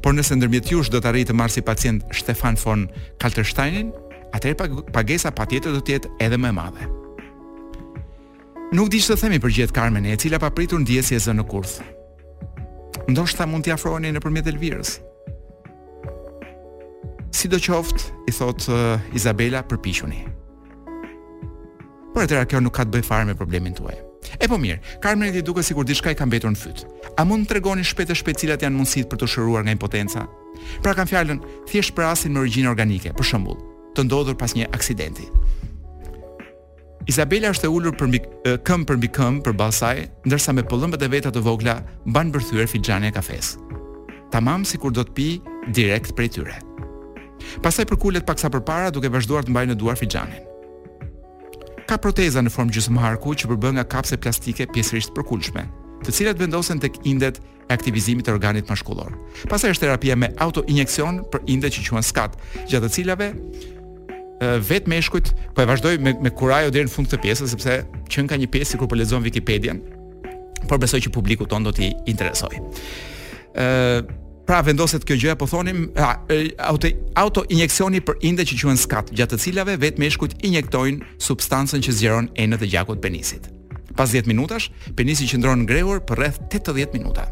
[0.04, 2.88] Por nëse ndërmjet jush do të arritë të marrë si pacient Stefan von
[3.22, 3.92] Kaltersteinin,
[4.36, 6.88] atëherë pagesa patjetër do të jetë edhe më e madhe.
[8.78, 11.80] Nuk di ç'të themi për gjet Carmen, e cila papritur ndjesë e zënë në kurth.
[13.10, 14.98] Ndoshta mund t'i afrohemi nëpërmjet Elvirës.
[17.40, 20.26] Sidoqoftë, i thot uh, Izabela, përpiquni.
[22.14, 23.98] Por atëra kjo nuk ka të bëjë fare me problemin tuaj.
[24.38, 26.84] E po mirë, Carmen i duket sikur diçka i ka mbetur në fyt.
[27.18, 30.28] A mund të tregoni shpejt e cilat janë mundësitë për të shëruar nga impotenca?
[30.84, 31.40] Pra kam fjalën
[31.70, 33.58] thjesht për asin me origjinë organike, për shembull,
[33.96, 35.28] të ndodhur pas një aksidenti.
[37.10, 38.20] Isabela është e ulur përmbi
[38.68, 39.96] këmbë përmbi këmbë për ballsaj,
[40.30, 43.56] ndërsa me pëllëmbët e veta të vogla mban bërthyer fixhane e kafes.
[44.30, 45.30] Tamam sikur do të pi
[45.74, 46.60] direkt prej tyre.
[47.66, 50.46] Pastaj përkulet paksa përpara duke vazhduar të mbajë në duar fixhanin
[51.90, 55.64] ka proteza në formë gjysmëharku që përbën nga kapse plastike pjesërisht përkulshme,
[56.06, 59.16] të cilat vendosen tek indet e aktivizimit të organit mashkullor.
[59.50, 62.38] Pastaj është terapia me autoinjeksion për indet që quhen skat,
[62.70, 63.32] gjatë të cilave
[64.70, 67.74] vetë meshkujt po e vazhdoi me me kurajo deri në fund të pjesës sepse
[68.14, 69.74] qen ka një pjesë sikur po lexon Wikipedia,
[70.70, 72.62] por besoj që publiku ton do t'i interesojë.
[73.60, 74.14] Ëh,
[74.50, 75.82] pra vendoset kjo gjë po thonim
[76.66, 76.90] auto
[77.22, 81.94] auto injeksioni për inde që quhen skat, gjatë të cilave vet meshkujt injektojnë substancën që
[81.94, 83.46] zgjeron enët e gjakut penisit.
[83.94, 87.28] Pas 10 minutash, penisi qëndron ngrehur për rreth 80 minuta.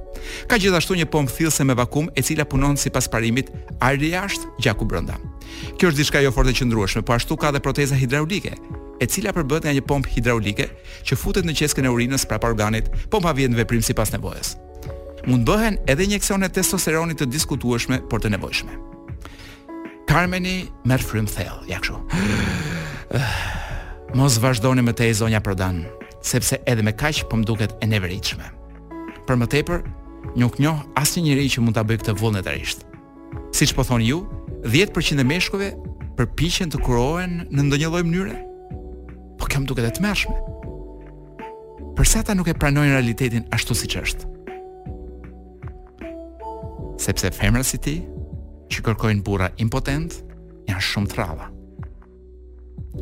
[0.49, 3.49] Ka gjithashtu një pompë thilëse me vakum e cila punon sipas parimit
[3.81, 5.17] ajri ashtë gjaku brenda.
[5.79, 8.53] Kjo është diçka jo fort e qëndrueshme, po ashtu ka dhe proteza hidraulike,
[9.01, 10.69] e cila përbëhet nga një pompë hidraulike
[11.09, 14.57] që futet në qeskën e urinës prapa organit, pompa vjen në veprim sipas nevojës
[15.27, 18.77] mund bëhen edhe injeksione testosteronit të diskutueshme por të nevojshme.
[20.07, 23.17] Carmeni merr frym thell, ja kështu.
[24.17, 25.81] Mos vazhdoni me te zonja Prodan,
[26.23, 28.47] sepse edhe me kaq po më duket e neveritshme.
[29.27, 29.83] Për më tepër,
[30.39, 32.85] nuk njoh asnjë njerëz që mund ta bëj këtë vullnetarisht.
[33.51, 34.21] Siç po thoni ju,
[34.63, 35.73] 10% e meshkujve
[36.17, 38.39] përpiqen të kurohen në ndonjë lloj mënyre?
[39.37, 40.39] Po kam duket e tmerrshme.
[41.99, 44.33] Përsa ata nuk e pranojnë realitetin ashtu siç është?
[46.97, 47.95] sepse femra si ti,
[48.73, 50.17] që kërkojnë bura impotent,
[50.67, 51.49] janë shumë tralla.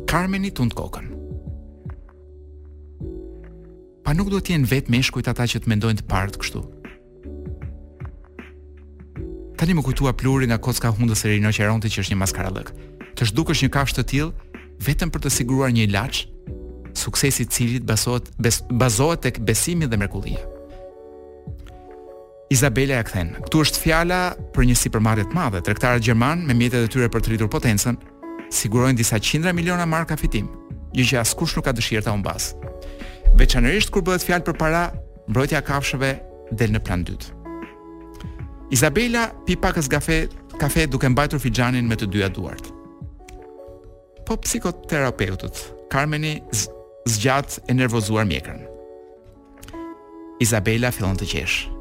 [0.08, 1.12] Carmeni tund kokën.
[4.06, 6.62] Pa nuk do t'jen vetë me shkujt ata që të mendojnë të partë kështu.
[9.56, 12.72] Tani më kujtua pluri nga kocka hundës e rinoj që eronti që është një lëkë.
[13.16, 14.32] Të shduk është një kafshë të tilë,
[14.86, 16.24] vetëm për të siguruar një laqë,
[16.92, 20.44] suksesit cilit basohet, bes, bazohet tek besimi dhe mrekullia.
[22.50, 23.32] Izabela ja kthen.
[23.50, 24.18] Ktu është fjala
[24.54, 27.96] për një supermarket të madh, tregtarët gjerman me mjetet e tyre për të rritur potencën,
[28.54, 30.46] sigurojnë disa qindra miliona marka fitim,
[30.94, 32.52] gjë që askush nuk ka dëshirë ta humbas.
[33.36, 34.84] Veçanërisht kur bëhet fjalë për para,
[35.26, 36.12] mbrojtja e kafshëve
[36.54, 37.32] del në plan dytë.
[38.78, 40.28] Izabela pi pakës kafe,
[40.62, 42.70] kafe duke mbajtur fixhanin me të dyja duart.
[44.26, 46.38] Po psikoterapeutët, Carmeni
[47.10, 48.62] zgjat e nervozuar mjekën.
[50.42, 51.75] Izabela fillon të qeshë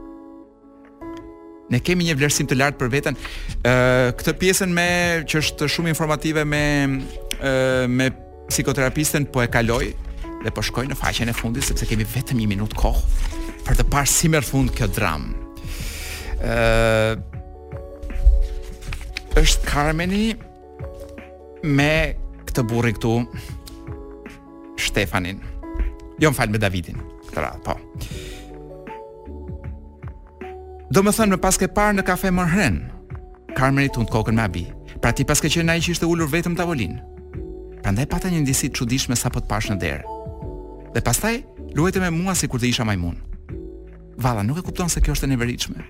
[1.71, 3.17] ne kemi një vlerësim të lartë për veten.
[3.65, 4.87] Ë uh, këtë pjesën me
[5.25, 6.89] që është shumë informative me ë
[7.41, 8.09] uh, me
[8.49, 9.85] psikoterapistën po e kaloj
[10.45, 13.87] dhe po shkoj në faqen e fundit sepse kemi vetëm një minutë kohë për të
[13.89, 15.31] parë si merr fund kjo dramë.
[16.41, 16.59] ë
[17.15, 17.31] uh,
[19.41, 20.29] është Carmeni
[21.65, 21.93] me
[22.47, 23.17] këtë burri këtu
[24.85, 25.41] Stefanin.
[26.21, 27.01] Jo, më falë me Davidin.
[27.27, 27.73] Këtë radhë, po.
[27.73, 28.21] Uh,
[30.93, 32.75] Do më thënë me pas ke parë në kafe më hren
[33.57, 34.65] Karmeri të unë të kokën me abi
[35.01, 36.99] Pra ti pas ke qenë i që ishte ullur vetëm të avolinë,
[37.81, 40.17] Pra ndaj pata një ndisit që dishme sa po të pash në derë
[40.93, 41.39] Dhe pastaj,
[41.75, 43.17] luajte me mua si kur të isha majmun
[44.21, 45.87] Valla, nuk e kupton se kjo është e neveritshme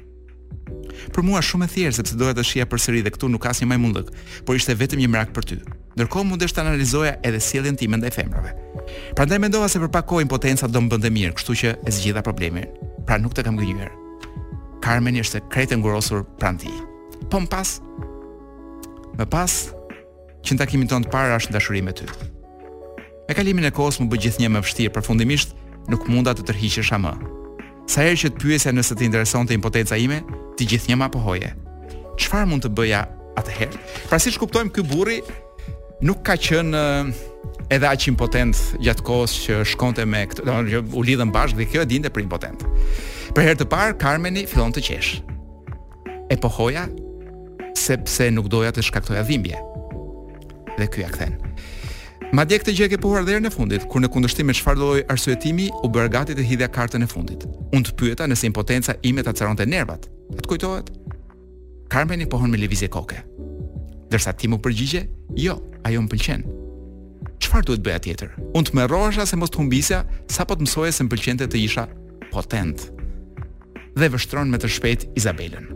[1.12, 3.64] Për mua shumë e thjerë, sepse doja të shia për sëri dhe këtu nuk asë
[3.66, 4.14] një majmundëk
[4.48, 5.60] Por ishte vetëm një mrakë për ty
[6.00, 8.56] Ndërko mundesh të analizoja edhe sielin ti me ndaj femrave
[9.16, 12.72] Pra ndaj mendova se përpakojnë potenca do më mirë Kështu që e zgjitha problemin
[13.06, 13.92] Pra nuk të kam gënyuar
[14.86, 16.74] Carmen ishte krejt e ngurosur pranë tij.
[17.34, 17.70] Po më pas
[19.18, 19.54] më pas
[20.46, 22.06] që në takimin tonë të parë është në dashuri me ty.
[23.26, 25.56] Me kalimin e kohës më bë gjithnjë më vështirë, përfundimisht
[25.90, 27.14] nuk munda të tërhiqesh më.
[27.90, 30.20] Sa herë që të pyesja nëse të interesonte impotenca ime,
[30.54, 31.50] ti gjithnjë më apohoje.
[32.22, 33.02] Çfarë mund të bëja
[33.42, 33.82] atëherë?
[34.12, 35.18] Pra siç kuptojmë ky burri
[36.06, 38.54] nuk ka qenë eh, edhe aq impotent
[38.86, 41.90] gjatë kohës që shkonte me këtë, do të thonë u lidhën bashkë dhe kjo e
[41.96, 42.70] dinte për impotent.
[43.36, 45.10] Për herë të parë Carmeni fillon të qesh.
[46.32, 46.86] E pohoja
[47.76, 49.60] sepse nuk doja të shkaktoja dhimbje.
[50.78, 51.36] Dhe ky ja kthen.
[52.36, 54.88] Madje këtë gjë e ke pohuar deri në fundit, kur në kundërshtim me çfarë do
[54.88, 57.44] lloj arsyetimi u bëra gati të hidhja kartën e fundit.
[57.76, 60.08] Unë të pyeta nëse impotenca ime ta çaronte nervat.
[60.32, 60.94] A të kujtohet?
[61.92, 63.20] Carmeni pohon me lëvizje koke.
[64.16, 65.04] Dërsa ti më përgjigje,
[65.44, 66.48] jo, ajo më pëlqen.
[67.44, 68.36] Çfarë duhet bëja tjetër?
[68.56, 71.90] Unë të merrohesha se mos të humbisja sapo të mësoje se më pëlqente të isha
[72.32, 72.92] potent
[73.96, 75.70] dhe vështron me të shpejt Izabelën.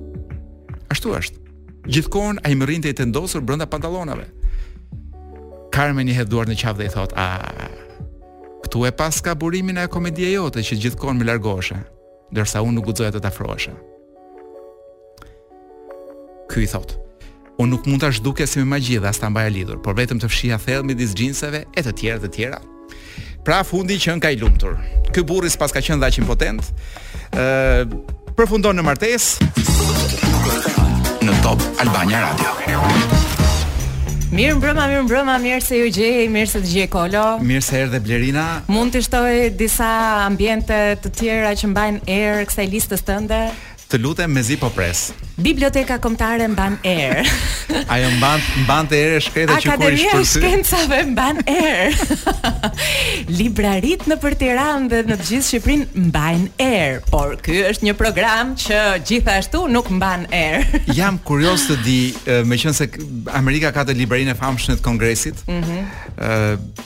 [0.91, 1.43] Ashtu është.
[1.89, 4.27] Gjithkohon a i më të i të ndosur brënda pantalonave.
[5.73, 7.45] Carmen i hedhuar në qafë dhe i thot, a,
[8.65, 11.77] këtu e pas ka burimin e komedie jote që gjithkohon me largoshe,
[12.35, 13.75] dërsa unë nuk gudzoja të të afroshe.
[16.49, 16.95] Ky i thot,
[17.61, 20.19] unë nuk mund të ashtë duke si me magjidha, as të mbaja lidhur, por vetëm
[20.19, 22.59] të fshia thellë me disë gjinseve e të tjera dhe tjera
[23.43, 24.77] pra fundi që ka i lumtur.
[25.15, 26.59] Ky burri sipas ka qenë dhaq impotent,
[27.33, 27.87] ë
[28.37, 29.49] përfundon në martesë
[31.27, 32.57] në Top Albania Radio.
[34.29, 37.23] Mirë mbrëma, mirë mbrëma, mirë se ju gjej, mirë se të gjej Kolo.
[37.41, 38.43] Mirë se erdhe Blerina.
[38.69, 39.87] Mund të shtojë disa
[40.27, 43.41] ambiente të tjera që mbajnë erë kësaj listës tënde?
[43.89, 45.07] të lutem mezi po pres.
[45.39, 47.21] Biblioteka kombëtare mban er.
[47.93, 50.11] Ajo mban mban të erë shkretë që kur ishte.
[50.11, 51.97] Akademia e shkencave mban er.
[53.39, 57.95] Librarit në për Tiranë dhe në të gjithë Shqipërinë mbajnë er, por ky është një
[57.97, 58.77] program që
[59.09, 60.67] gjithashtu nuk mban er.
[60.99, 61.97] Jam kurioz të di,
[62.51, 62.85] meqense
[63.39, 65.41] Amerika ka të librarinë e famshme të Kongresit.
[65.47, 65.89] Ëh, Mm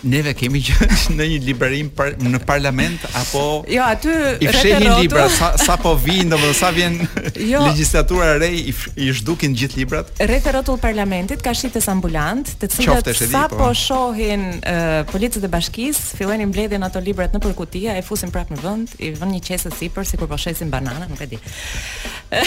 [0.05, 4.11] neve kemi që në një librarinë në parlament apo Jo, aty
[4.45, 8.73] i fshehin libra sa, sa po vijnë, domethënë sa vjen janë jo, legjislatura re i,
[9.03, 10.11] i zhdukin gjithë librat.
[10.21, 15.51] Rreth rrotull parlamentit ka shitës ambulant, të cilët sa po, po shohin uh, policët e
[15.53, 19.43] bashkisë, fillojnë mbledhjen ato librat në kutia, e fusin prapë në vend, i vënë një
[19.49, 21.41] qese sipër sikur po shesin banana, nuk e di.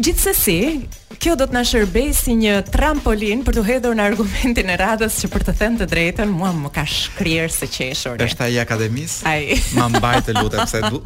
[0.00, 0.84] Gjithsesi,
[1.20, 5.18] kjo do të na shërbej si një trampolin për të hedhur në argumentin e radhës
[5.20, 8.24] që për të thënë të drejtën, mua më ka shkrirë së qeshur.
[8.24, 9.18] Është ai akademis?
[9.28, 9.58] Ai.
[9.76, 11.02] Ma mbaj të lutem se du.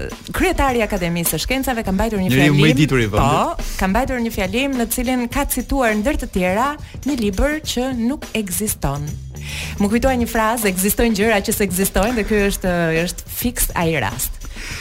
[0.08, 0.34] po.
[0.38, 2.58] kryetari Akademisë së Shkencave ka mbajtur një fjalim.
[2.66, 3.24] Një ditur i Po,
[3.78, 6.68] ka mbajtur një fjalim në cilin ka cituar ndër të tjera
[7.08, 9.06] një libër që nuk ekziston.
[9.80, 14.38] Më kujtoi një frazë, ekzistojnë gjëra që s'ekzistojnë dhe ky është është fikst ai rast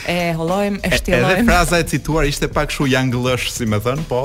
[0.08, 1.34] e hollojmë, e shtjellojmë.
[1.40, 4.20] Edhe fraza e cituar ishte pak kshu janglësh, si më thën, po.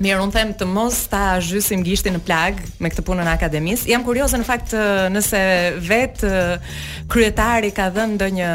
[0.00, 3.84] Mirë, unë them të mos ta zhysim gishtin në plag me këtë punën e akademis.
[3.88, 4.74] Jam kurioze në fakt
[5.14, 5.38] nëse
[5.86, 6.24] vet
[7.12, 8.50] kryetari ka dhënë ndonjë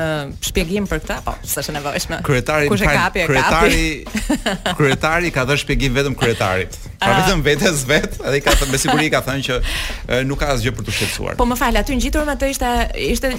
[0.51, 2.19] shpjegim për këtë po, oh, s'është nevojshme.
[2.27, 4.75] Kryetari Kush e kapi, e kryetari kapi.
[4.81, 6.77] kryetari ka dhënë shpjegim vetëm kryetarit.
[7.01, 7.23] Pra ah.
[7.23, 10.95] vetëm vetes vetë, edhe ka me siguri ka thënë që nuk ka asgjë për të
[10.99, 11.39] shqetësuar.
[11.41, 12.71] Po më fal, aty ngjitur më atë ishte
[13.11, 13.33] ishte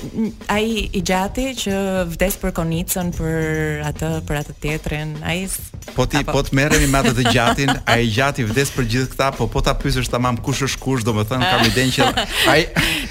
[0.51, 0.67] ai
[0.99, 1.79] i gjati që
[2.17, 5.15] vdes për konicën për atë për atë teatrin.
[5.23, 5.47] Ai
[5.95, 8.87] Po ti po të merremi me atë të gjatin, Ai i gjatë i vdes për
[8.89, 11.69] gjithë këta, po po ta pysh është tamam kush është kush, do më thënë, kam
[11.69, 12.09] i që...
[12.49, 12.63] Ai...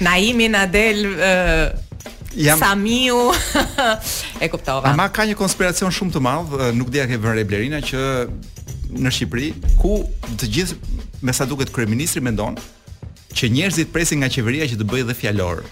[0.02, 1.68] Naimi, Nadel, uh,
[2.34, 2.58] jam...
[2.58, 3.20] Samiu,
[4.42, 4.90] e kuptova.
[4.90, 8.02] Ama ka një konspiracion shumë të madhë, nuk dhja ke vërre blerina, që
[8.98, 10.00] në Shqipëri, ku
[10.40, 10.80] të gjithë,
[11.22, 15.08] me sa duket, kryeministri mendon me ndonë, që njerëzit presin nga qeveria që të bëjë
[15.12, 15.70] dhe fjalorë.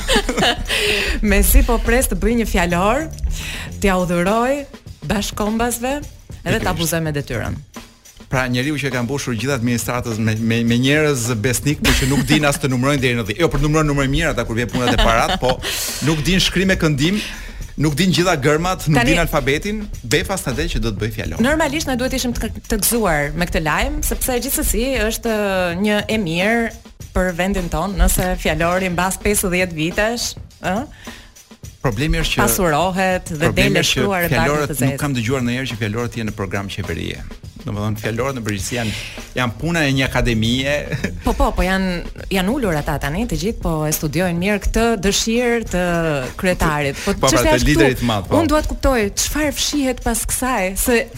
[1.33, 3.05] me zi po pres të bëj një fjallor,
[3.83, 4.55] t'ja udhëroj
[5.11, 5.96] bashkombasve
[6.44, 7.59] edhe të abuzoj me detyrën.
[8.29, 12.27] Pra njeriu që ka mbushur gjithë administratës me me, me njerëz besnik, por që nuk
[12.29, 13.40] din as të numërojnë deri në 10.
[13.42, 15.55] Jo, për numërojnë numër mirë ata kur vjen puna te parat, po
[16.07, 17.18] nuk din shkrim e këndim
[17.78, 19.76] nuk din gjitha gërmat, nuk din alfabetin,
[20.10, 21.42] bëj pas të dhe që do të bëj fjallon.
[21.44, 26.00] Normalisht, në duhet ishëm të, të gëzuar me këtë lajmë, sepse gjithësësi është uh, një
[26.08, 30.32] e mirë për vendin tonë, nëse fjallorin bas 50 vitesh,
[30.66, 30.76] ë?
[31.78, 34.30] Problemi është që pasurohet dhe delë shkruar të zezë.
[34.30, 37.22] Problemi që fjallorët nuk kam dëgjuar në që fjallorët janë në program qeverie
[37.68, 38.94] domethënë fjalorët në përgjithësi janë
[39.38, 40.72] janë puna e një akademie.
[41.26, 44.85] Po po, po janë janë ulur ata tani të gjithë po e studiojnë mirë këtë
[45.04, 45.83] dëshirë të
[46.40, 46.96] kryetarit.
[47.04, 48.24] Po çfarë po, pra, është liderit madh?
[48.31, 48.35] Po.
[48.38, 51.11] Unë dua të kuptoj çfarë fshihet pas kësaj, se e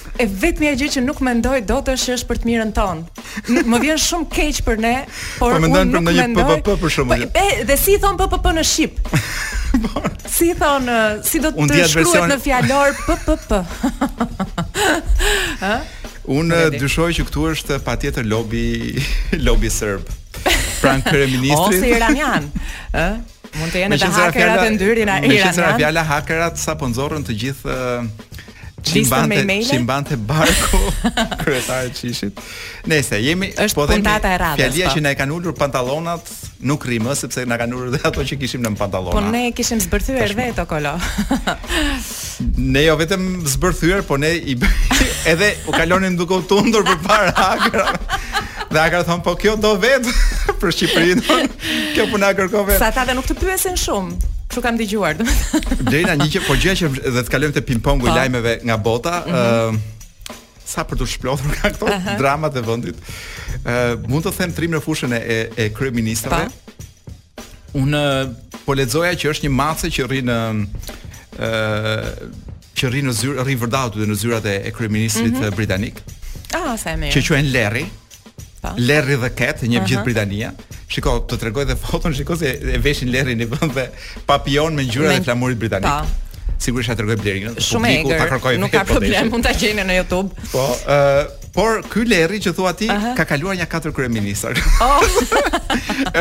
[0.42, 3.02] vetmi gjë që nuk mendoj dot është është për të mirën tonë
[3.70, 4.94] Më vjen shumë keq për ne,
[5.38, 5.96] por po, unë nuk mendoj.
[6.00, 7.20] Po mendon PPP për shkak.
[7.28, 7.30] E
[7.70, 8.92] dhe si thon PPP në shqip?
[10.34, 10.84] si thon,
[11.30, 13.50] si do të shkruhet në fjalor PPP?
[15.70, 15.74] Ë?
[16.28, 18.64] Unë dyshoj që këtu është patjetër lobi
[19.46, 20.08] lobi serb.
[20.80, 21.80] Pran kryeministrit.
[21.80, 22.48] Ose iranian,
[22.96, 23.06] ë?
[23.60, 25.28] Mund të jenë të hakerat e ndyrin iranian.
[25.32, 28.46] Me shëndetë fjala hakerat Sa po nxorrën të gjithë uh,
[28.82, 30.78] Çimbante, çimbante barku
[31.44, 32.36] kryetari i qishit.
[32.88, 34.60] Nëse jemi është po puntata e radhës.
[34.60, 34.94] Fjalia po.
[34.96, 36.32] që na e kanë ulur pantallonat
[36.70, 39.16] nuk rrim ë, sepse na kanë ulur dhe ato që kishim në pantallona.
[39.18, 40.94] Po ne kishim zbërthyer vet o kolo.
[42.74, 44.56] ne jo vetëm zbërthyer, po ne i
[45.34, 47.88] edhe u kalonim duke u tundur përpara agra.
[48.72, 50.04] Dhe agra thon po kjo do vet
[50.60, 51.40] për Shqipërinë.
[51.94, 52.78] Kjo puna kërkon vet.
[52.80, 54.38] Sa ta dhe nuk të pyesin shumë.
[54.50, 55.76] Kështu kam dëgjuar, domethënë.
[55.86, 58.14] Deri na një që po gjë që dhe të kalojmë te pingpongu i po.
[58.16, 59.36] lajmeve nga bota, mhm.
[59.36, 62.16] ë uh, sa për të shplotur nga këto uh -huh.
[62.18, 62.96] dramat e vendit.
[63.62, 66.48] ë uh, mund të them trim në fushën e e kryeministave.
[66.50, 67.44] Po.
[67.78, 67.94] Un
[68.66, 72.06] po lexoja që është një mace që rri në uh,
[72.78, 75.54] që rri në zyrë, rri vërdau dhe në zyrat e, e kryeministrit mhm.
[75.56, 76.02] britanik.
[76.54, 77.14] Ah, oh, sa e mirë.
[77.14, 77.86] Që quhen Larry.
[78.76, 79.88] Lerri dhe Cat, një uh -huh.
[79.88, 80.50] gjithë Britania.
[80.88, 83.86] Shiko, të tregoj dhe foton, shiko se e veshin Larry në vend dhe
[84.26, 85.88] papion me ngjyrat e flamurit britanik.
[85.88, 86.06] Pa.
[86.60, 87.54] Sigurisht ja tregoj Blerinën.
[87.56, 88.58] Shumë e egër.
[88.58, 90.28] Nuk ka problem, po mund ta gjeni në YouTube.
[90.52, 92.86] Po, ë Por ky Lerri që thua ti
[93.16, 94.54] ka kaluar një katër kryeministar.
[94.84, 95.00] Oh.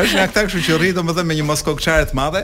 [0.00, 0.14] oh.
[0.16, 2.42] nga ata, kështu që rri domethënë me një moskokçare të madhe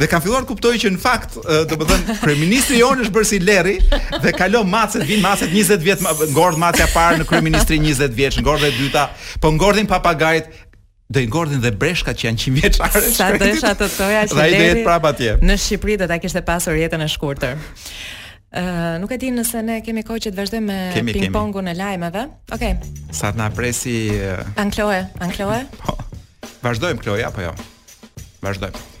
[0.00, 1.36] dhe kanë filluar të kuptojnë që në fakt
[1.70, 3.76] domethënë kryeministri jonë është bërë si Lerri
[4.24, 8.40] dhe kalon macet, vin macet 20 vjet, ngordh mace e parë në kryeministri 20 vjeç,
[8.44, 9.06] ngordh e dyta,
[9.40, 10.48] po ngordhin papagajt
[11.14, 13.06] dhe i ngordhin dhe breshkat që janë 100 vjeçare.
[13.12, 17.60] Sa dësha të toja që Leri në Shqipëri do ta kishte pasur jetën e shkurtër
[19.02, 20.66] nuk e di nëse ne kemi kohë që të vazhdojmë
[21.02, 22.26] me ping-pongun e lajmeve.
[22.54, 22.74] Okej.
[22.78, 23.12] Okay.
[23.14, 24.44] Sa të na presi uh...
[24.60, 25.64] Ankloe, Ankloe?
[25.82, 25.96] Po.
[26.64, 27.54] Vazhdojmë kloja apo jo?
[28.44, 28.93] Vazhdojmë.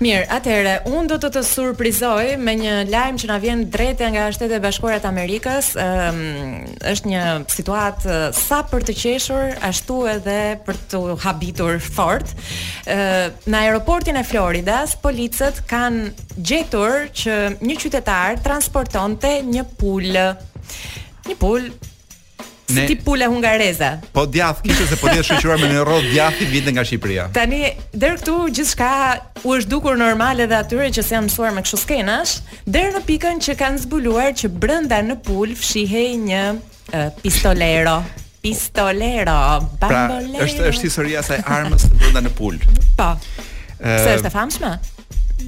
[0.00, 4.22] Mirë, atëherë unë do të të surprizoj me një lajm që na vjen drejt nga
[4.32, 5.68] Shtetet e Bashkuara të Amerikës.
[5.76, 12.32] Ëm ehm, është një situatë sa për të qeshur, ashtu edhe për të habitur fort.
[12.88, 12.98] Ë
[13.52, 16.14] në aeroportin e Floridas, policët kanë
[16.48, 20.08] gjetur që një qytetar transportonte një pul.
[21.28, 21.68] Një pul
[22.74, 22.86] Ne...
[22.86, 23.98] Si ti pula hungareza.
[24.12, 27.26] Po djath, kishte se po dhe shoqëruar me një rrodh djathi vjen nga Shqipëria.
[27.34, 27.62] Tani
[27.92, 28.90] deri këtu gjithçka
[29.42, 33.42] u është dukur normale dhe atyre që s'e mësuar me kështu skenash, deri në pikën
[33.46, 37.98] që kanë zbuluar që brenda në pul fshihej një uh, pistolero.
[38.40, 39.38] Pistolero,
[39.82, 40.38] pra, bambolero.
[40.38, 42.62] Pra, është është historia saj armës brenda në pul.
[43.00, 43.10] Po.
[43.80, 44.72] Uh, Sa është e famshme?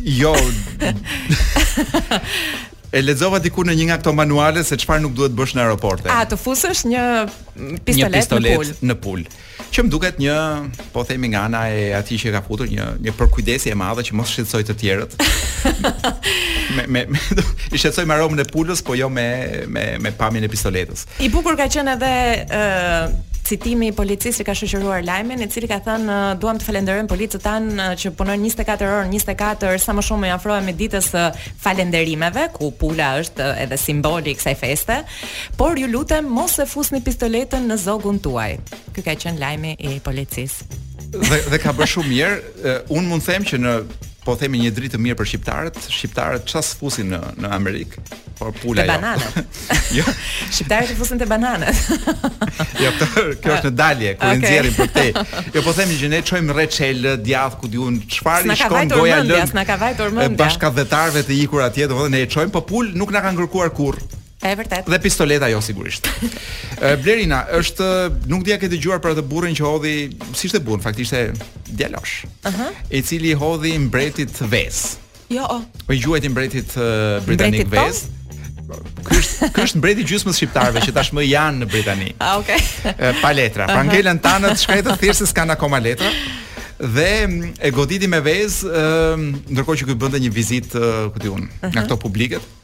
[0.02, 0.34] Jo.
[2.92, 6.10] E lexova diku në një nga ato manuale se çfarë nuk duhet bësh në aeroporte.
[6.12, 7.04] A të fusësh një
[7.86, 8.68] pistolet, një pistolet në pul.
[8.68, 8.96] Një në
[9.62, 9.70] pul.
[9.72, 10.34] Që më duket një,
[10.92, 14.18] po themi nga ana e atij që ka futur një një përkujdesje e madhe që
[14.20, 15.16] mos shqetësoj të tjerët.
[16.76, 17.22] me me, me
[17.72, 19.26] i shqetësoj me aromën e pulës, po jo me
[19.72, 21.06] me me pamjen e pistoletës.
[21.24, 22.12] I bukur ka qenë edhe
[22.44, 26.66] ë uh, citimi i policisë që ka shoqëruar lajmin, i cili ka thënë duam të
[26.68, 31.24] falenderojmë policët tan që punojnë 24 orë, 24 sa më shumë i afrohemi ditës së
[31.64, 35.00] falënderimeve, ku pula është edhe simboli i kësaj feste,
[35.58, 38.52] por ju lutem mos e fusni pistoletën në zogun tuaj.
[38.94, 40.78] Ky ka qenë lajmi i policisë.
[41.12, 42.36] dhe, dhe ka bërë shumë mirë,
[42.94, 43.72] un mund të them që në
[44.24, 48.02] po themi një dritë të mirë për shqiptarët, shqiptarët çfarë sfusin në në Amerikë?
[48.38, 48.84] Po pula jo.
[48.84, 49.58] Te bananat.
[49.96, 50.04] Jo.
[50.54, 51.82] shqiptarët i fusin te bananat.
[52.82, 54.38] jo, kjo kjo është në dalje kur okay.
[54.38, 55.42] i nxjerrin për këtë.
[55.58, 59.54] Jo po themi që ne çojmë Rrechel djathtë ku diun çfarë i shkon goja lëndjes
[59.58, 60.38] na ka vajtur mendja.
[60.44, 64.08] Bashkëdhetarëve të ikur atje, domethënë ne e çojmë, po pul nuk na kanë ngërkuar kurrë.
[64.42, 64.84] E vërtet.
[64.90, 66.08] Dhe pistoleta jo sigurisht.
[67.02, 67.86] Blerina, është
[68.30, 69.92] nuk dia ke dëgjuar për atë burrin që hodhi,
[70.34, 71.20] si ishte burr, faktisht e
[71.78, 72.16] djalosh.
[72.26, 72.48] Ëh.
[72.50, 72.80] Uh -huh.
[72.98, 74.96] I cili hodhi mbretit Ves.
[75.30, 75.46] Jo.
[75.86, 78.02] Po juajti mbretit uh, britanik mbretit Ves.
[79.06, 82.08] Ky është ky është mbreti gjysmës shqiptarëve që tashmë janë në Britani.
[82.18, 82.50] Ah, ok.
[83.22, 83.64] Pa letra.
[83.68, 86.08] Pra ngelën tanët shkretë thjesht se s'kan akoma letra.
[86.96, 87.12] Dhe
[87.60, 88.66] e goditi me vezë,
[89.52, 90.80] ndërkohë që ky bënte një vizitë,
[91.12, 92.42] ku diun, nga këto publiket.
[92.42, 92.60] Uh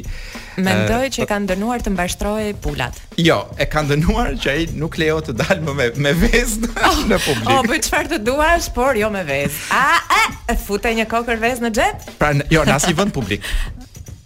[0.56, 2.94] Mendoj eh, që e kanë dënuar të mbashtrojë pulat.
[3.18, 6.98] Jo, e kanë dënuar që ai nuk lejo të dalë më me me vezë oh,
[7.10, 7.50] në publik.
[7.50, 9.74] O oh, bëj çfarë të duash, por jo me vezë.
[9.74, 11.96] A e futa një kokër vezë në xhep?
[12.20, 13.42] Pra, jo, në asnjë vend publik.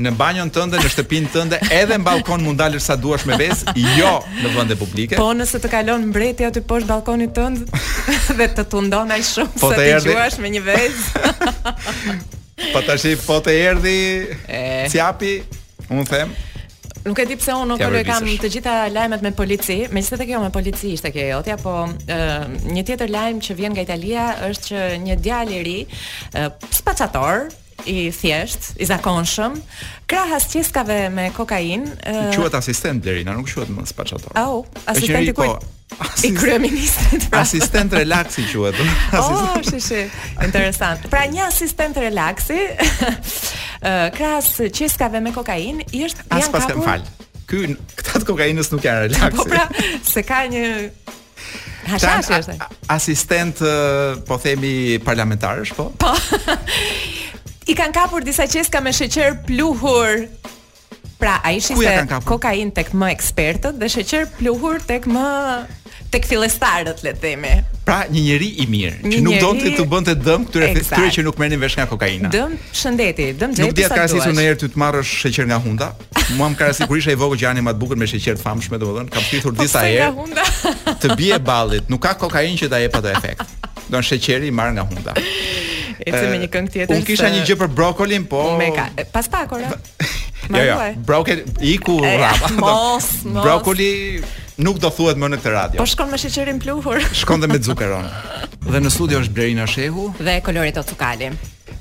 [0.05, 3.73] në banjon tënde, në shtëpinë tënde, edhe në balkon mund dalësh sa duash me vesë,
[3.99, 5.19] jo në vende publike.
[5.19, 7.65] Po nëse të kalon mbreti aty poshtë balkonit tënd
[8.39, 11.33] dhe të tundon ai shumë po të sa ti quash me një vezë.
[12.77, 13.97] po të tash po të erdhi
[14.47, 14.61] e...
[14.93, 15.33] Ciapi,
[15.91, 16.37] unë them.
[17.03, 20.27] Nuk e di pse unë nuk e kam të gjitha lajmet me polici, megjithëse të
[20.31, 21.75] kjo me polici ishte kjo jotja, po
[22.75, 25.79] një tjetër lajm që vjen nga Italia është që një djalë i ri,
[27.87, 29.59] i thjesht, i zakonshëm,
[30.09, 31.97] krah asqeskave me kokainë.
[32.03, 32.21] Uh...
[32.35, 34.33] Quhet asistent Lerina, nuk quhet më spaçator.
[34.35, 35.67] Au, oh, asistent i kujt?
[35.89, 37.29] Asistent, po, I kryeministrit.
[37.31, 37.41] Pra.
[37.47, 38.79] Asistent relaksi quhet.
[38.83, 39.59] Oh, asistent.
[39.59, 40.03] Oh, shi shi.
[40.45, 41.07] Interesant.
[41.13, 42.59] Pra një asistent relaksi,
[44.19, 46.65] krahas qeskave me kokainë, i është janë kapur.
[46.65, 47.07] As pas fal.
[47.49, 47.63] Ky
[47.97, 49.63] këta kokainës nuk janë relaxi Po pra,
[50.05, 50.67] se ka një
[51.89, 52.57] Hashash është.
[52.93, 53.63] Asistent,
[54.29, 55.89] po themi parlamentarës po.
[56.03, 56.11] Po.
[57.69, 60.23] I kanë kapur disa qeska me sheqer pluhur.
[61.21, 65.27] Pra, a ishi se kokain tek më ekspertët dhe sheqer pluhur tek më
[66.15, 67.51] tek fillestarët le të themi.
[67.85, 69.43] Pra, një njeri i mirë një që nuk njëri...
[69.45, 72.33] donte të bënte dëm këtyre këtyre që nuk merrnin vesh nga kokaina.
[72.33, 73.67] Dëm, shëndeti, dëm jetës.
[73.67, 75.91] Nuk dia ka rasisur herë ty të marrësh sheqer nga hunda?
[76.41, 78.81] Muam ka rasisur kurisha i vogël që janë me atë bukur me sheqer të famshme,
[78.81, 80.97] domethën, kam pritur po disa herë.
[81.05, 83.45] Të bie ballit, nuk ka kokainë që ta jep ato efekt.
[83.93, 85.15] Don sheqeri i marr nga hunda.
[86.07, 86.99] Ecë me një këngë tjetër.
[86.99, 88.45] Unë kisha një gjë për brokolin, po.
[88.61, 88.89] Me ka.
[89.15, 89.75] Pas pak ora.
[90.49, 90.77] Jo, jo.
[91.05, 91.43] Brokoli
[91.75, 92.49] iku rrapa.
[92.57, 93.43] Mos, mos.
[93.45, 94.23] Brokoli
[94.65, 95.81] nuk do thuhet më në këtë radio.
[95.83, 97.03] Po shkon me sheqerin pluhur.
[97.21, 98.09] shkon dhe me zukeron.
[98.65, 101.29] dhe në studio është Blerina Shehu dhe Kolori Tocukali.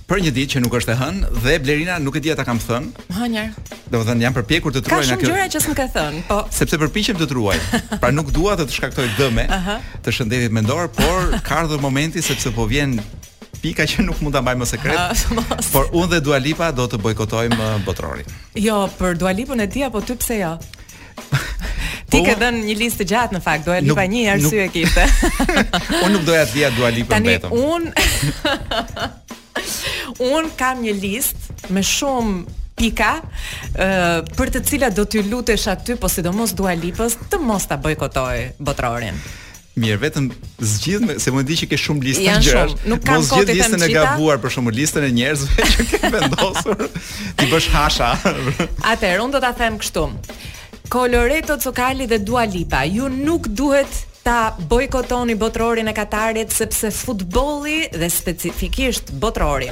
[0.08, 2.60] Për një ditë që nuk është e hënë dhe Blerina nuk e di ata kam
[2.60, 3.08] thënë.
[3.20, 3.56] Hënjer.
[3.88, 6.22] Do të thënë jam përpjekur të truaj nga Ka shumë gjëra që s'm ka thënë,
[6.28, 6.42] po.
[6.58, 7.58] Sepse përpiqem të truaj.
[8.04, 9.96] Pra nuk dua të të shkaktoj dëme uh -huh.
[10.04, 13.00] të shëndetit mendor, por ka ardhur momenti sepse po vjen
[13.62, 14.98] pika që nuk mund ta mbaj më sekret.
[14.98, 15.12] Ah,
[15.74, 18.26] por unë dhe Dua Lipa do të bojkotojmë uh, botrorin.
[18.56, 20.54] Jo, për Dua Lipën e di apo ty pse jo?
[22.08, 25.04] Ti po, ke dhënë një listë gjatë në fakt, Dua Lipa një arsye e kishte.
[26.04, 27.50] Unë nuk doja të dija Dua Lipën vetëm.
[27.52, 27.90] Tani unë
[30.30, 31.44] unë kam një listë
[31.76, 32.34] me shumë
[32.80, 33.20] pika ë
[33.74, 37.76] uh, për të cilat do t'ju lutesh aty, po sidomos Dua Lipës, të mos ta
[37.82, 39.18] bojkotoj botrorin.
[39.78, 40.28] Mirë, vetëm
[40.66, 42.38] zgjidh me se më di që ke shumë listë gjëra.
[42.40, 45.66] Janë gjer, shumë, nuk kam kohë të listën e gavuar, për shumë listën e njerëzve
[45.76, 46.82] që ke vendosur.
[47.38, 48.10] ti bësh hasha.
[48.94, 50.08] Atëherë unë do ta them kështu.
[50.90, 57.86] Coloretto Cocali dhe Dua Lipa, ju nuk duhet ta bojkotoni botrorin e Katarit sepse futbolli
[57.96, 59.70] dhe specifikisht botrori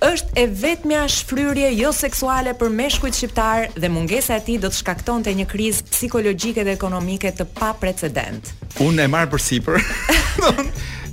[0.00, 4.78] është e vetmja shfryrje jo seksuale për meshkujt shqiptar dhe mungesa e tij do të
[4.80, 8.48] shkaktonte një krizë psikologjike dhe ekonomike të pa precedent.
[8.80, 9.84] Unë e marr përsipër.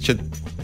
[0.06, 0.16] Që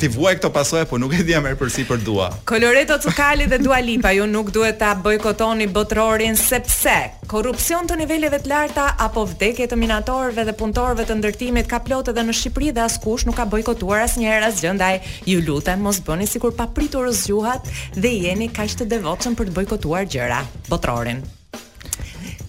[0.01, 2.29] ti vuaj këto pasojë, po nuk e di amer përsi për dua.
[2.49, 6.95] Coloreto Cukali dhe Dua Lipa, ju nuk duhet ta bojkotoni botrorin sepse
[7.29, 12.09] korrupsion të niveleve të larta apo vdekje të minatorëve dhe punëtorëve të ndërtimit ka plot
[12.15, 14.97] edhe në Shqipëri dhe askush nuk ka bojkotuar asnjëherë asgjë, ndaj
[15.29, 20.09] ju lutem mos bëni sikur papritur zgjuhat dhe jeni kaq të devotshëm për të bojkotuar
[20.09, 20.41] gjëra
[20.71, 21.21] botrorin.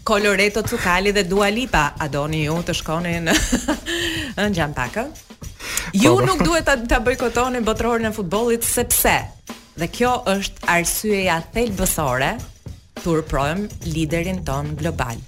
[0.09, 3.37] Coloreto Cukali dhe Dua Lipa, a doni ju të shkoni në
[4.41, 5.07] në Gjampakë?
[5.93, 6.21] Ju po.
[6.25, 9.15] nuk duhet ta, ta bojkotoni botërorin e futbollit sepse
[9.79, 12.33] dhe kjo është arsyeja thelbësore
[13.03, 15.19] turprojm liderin ton global.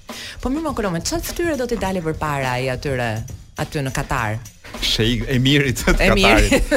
[0.41, 3.09] Po mirë më kolonë, çfarë fytyre do t'i dalë përpara ai atyre
[3.65, 4.37] aty në Katar?
[4.83, 5.39] Sheik i
[5.75, 6.75] të Katarit.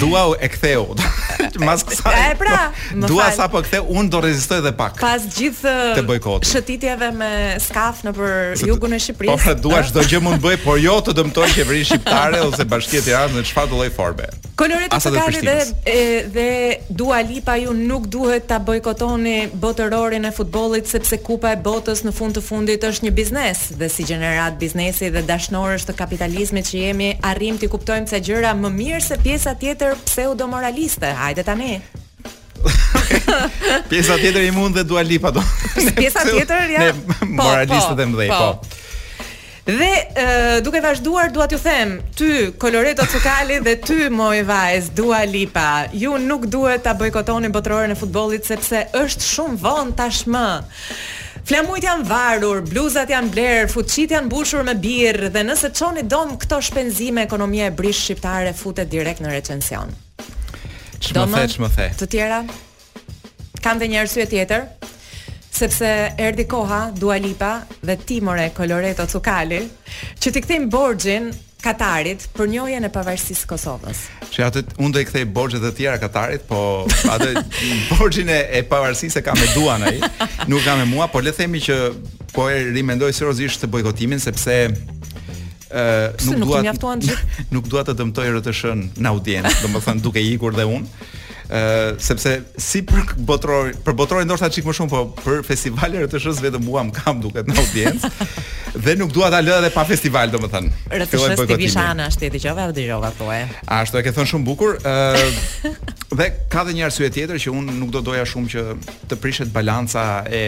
[0.00, 0.84] Dua e ktheu.
[1.64, 2.72] Mas E pra,
[3.06, 4.98] dua sa sapo ktheu, un do rezistoj edhe pak.
[5.00, 6.02] Pas gjithë
[6.44, 7.30] Shëtitjeve me
[7.62, 9.36] skaf në për jugu jugun e Shqipërisë.
[9.36, 13.02] Po pra, dua çdo gjë mund bëj, por jo të dëmtoj qeverinë shqiptare ose bashkinë
[13.02, 16.50] e Tiranës në çfarë do lloj forbe Koloret të Katarit dhe dhe
[16.94, 22.12] Dua Lipa ju nuk duhet ta bojkotoni botërorin e futbollit sepse Kupa e Botës në
[22.14, 26.82] fund të fundit është një biznes dhe si gjenerat biznesi dhe dashnorësh të kapitalizmit që
[26.84, 31.06] jemi arrim të kuptojmë se gjëra më mirë se pjesa tjetër pseudomoraliste.
[31.14, 31.74] Hajde tani.
[33.92, 35.42] pjesa tjetër i mund dhe dua lipa do.
[36.00, 36.78] pjesa tjetër ja.
[36.78, 38.40] Ne po, po, moralistët e mëdhej, po.
[38.40, 38.80] po.
[39.64, 45.22] Dhe uh, duke vazhduar dua t'ju them, ty Coloreto Cukali dhe ty Moj Vajz Dua
[45.24, 50.44] Lipa, ju nuk duhet ta bojkotoni botërorën e futbollit sepse është shumë vonë tashmë.
[51.44, 56.30] Flamujt janë varur, bluzat janë blerë, fuqit janë bushur me birë dhe nëse qoni dom
[56.40, 59.92] këto shpenzime ekonomia e brish shqiptare futet direkt në recension.
[61.04, 61.88] Që më the, që më the.
[62.00, 62.38] Të tjera,
[63.60, 64.64] kam dhe një arsye tjetër,
[65.54, 65.90] sepse
[66.24, 69.60] erdi koha, Dua Lipa dhe Timore Coloreto Cukali,
[70.16, 71.28] që t'i këthejmë borgjin
[71.64, 74.02] Katarit për njohjen e pavarësisë Kosovës.
[74.34, 76.58] Që atë unë do i kthej borxhet të tjera Katarit, po
[77.08, 77.30] atë
[77.94, 79.94] borxhin e, e pavarësisë ka me duan ai,
[80.52, 81.78] nuk ka me mua, por le të themi që
[82.34, 86.94] po e rimendoj seriozisht të bojkotimin sepse ë uh, nuk, nuk dua
[87.56, 91.08] nuk dua të dëmtoj RTS-n në audiencë, domethënë duke ikur dhe unë
[91.44, 96.00] ë uh, sepse si për botror për botror ndoshta çik më shumë po për festivalet
[96.00, 98.10] e RTS-s vetëm mua më kam duket në audiencë.
[98.82, 100.70] dhe nuk dua ta lë edhe pa festival, domethënë.
[101.10, 103.28] Filloi po të bish ana shteti qoftë apo dëgjova po
[103.72, 105.26] Ashtu e ke thënë shumë bukur, ë
[106.18, 108.66] dhe ka edhe një arsye tjetër që unë nuk do doja shumë që
[109.10, 110.42] të prishet balanca e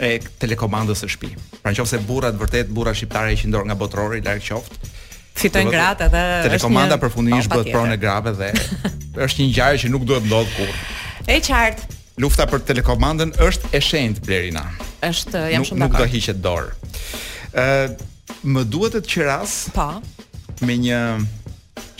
[0.00, 1.32] e telekomandës së shtëpi.
[1.60, 4.96] Pra nëse burrat vërtet burra shqiptare që ndor nga botrori i larg qoftë
[5.40, 8.48] fitojn gratë edhe është një telekomanda përfundimisht bëhet pronë grave dhe
[9.26, 10.76] është një gjë që nuk duhet ndodh kurrë.
[11.28, 11.96] Ë qartë.
[12.20, 14.64] Lufta për telekomandën është e shenjtë Blerina.
[15.08, 15.96] Është jam shumë dakord.
[15.96, 16.79] Nuk do hiqet dorë
[18.46, 19.66] më duhet të qeras.
[19.74, 19.92] Po.
[20.66, 21.02] Me një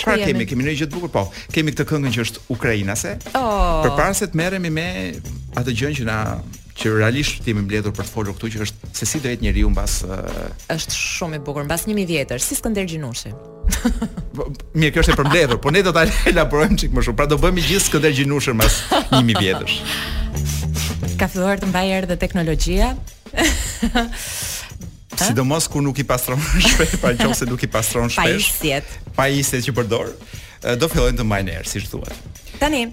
[0.00, 0.46] Çfarë po, kemi?
[0.48, 1.22] Kemi një gjë të bukur, po.
[1.52, 3.14] Kemi këtë këngën që është ukrainase.
[3.36, 3.80] Oh.
[3.84, 4.86] Përpara se të merremi me
[5.60, 6.18] atë gjën që na
[6.80, 9.68] që realisht ti më mbledhur për të folur këtu që është se si drejt njeriu
[9.68, 10.22] mbas uh...
[10.72, 13.34] është shumë i bukur mbas 1000 vjetësh, si Skënder Gjinushi.
[14.34, 17.18] Po, mirë, kjo është e përmbledhur, por ne do ta elaborojmë çik më shumë.
[17.20, 18.78] Pra do bëhemi gjithë Skënder Gjinushi mbas
[19.12, 19.78] 1000 vjetësh.
[21.20, 22.94] Ka filluar të mbajë erë dhe teknologjia.
[25.20, 25.34] atë.
[25.34, 26.40] Sidomos kur nuk i pastron
[26.70, 28.50] shpejt, pra nëse nuk i pastron shpesh.
[28.60, 28.96] Pajisjet.
[29.18, 30.10] Pajisjet që përdor,
[30.80, 32.42] do fillojnë të mbajnë erë, siç thuat.
[32.60, 32.88] Tani,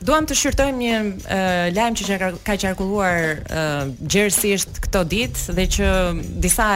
[0.00, 2.16] Duam të shqyrtojmë një uh, lajm që, që
[2.46, 3.18] ka qarkulluar
[3.52, 5.88] uh, gjerësisht këto ditë dhe që
[6.40, 6.68] disa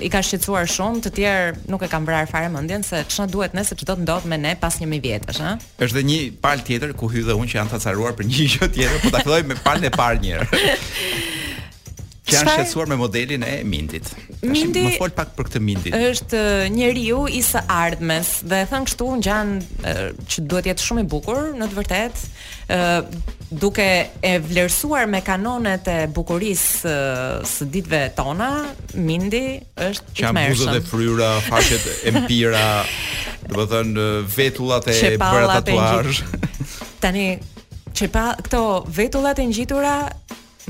[0.00, 3.52] i ka shqetësuar shumë, të tjerë nuk e kanë vrarë fare mendjen se ç'na duhet
[3.58, 5.52] nëse do të ndodh me ne pas 1000 vjetësh, ha?
[5.84, 6.18] Është dhe një
[6.48, 9.12] pal tjetër ku hy dhe unë që janë të acaruar për një gjë tjetër, po
[9.12, 10.62] ta fillojmë me palën e parë një herë.
[12.22, 14.10] që janë shqetësuar me modelin e Mindit
[14.46, 18.84] Mintit më fol pak për këtë Mindit Është njeriu i së ardhmes dhe e thon
[18.86, 19.48] këtu ngjan
[20.30, 22.28] që duhet jetë shumë i bukur në të vërtetë,
[22.76, 23.86] ë duke
[24.22, 26.92] e vlerësuar me kanonet e bukurisë
[27.50, 28.50] së ditëve tona,
[28.94, 29.42] Mindi
[29.74, 30.22] është i mëshëm.
[30.22, 32.64] Çamuzat dhe fryra, faqet e mpira,
[33.50, 33.90] do të thon
[34.36, 36.22] vetullat e bëra tatuazh.
[37.02, 37.26] Tani
[37.92, 38.62] çepa këto
[38.94, 39.96] vetullat e ngjitura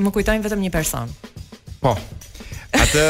[0.01, 1.11] Më kujtojnë vetëm një person
[1.83, 1.97] Po.
[2.79, 3.03] Atë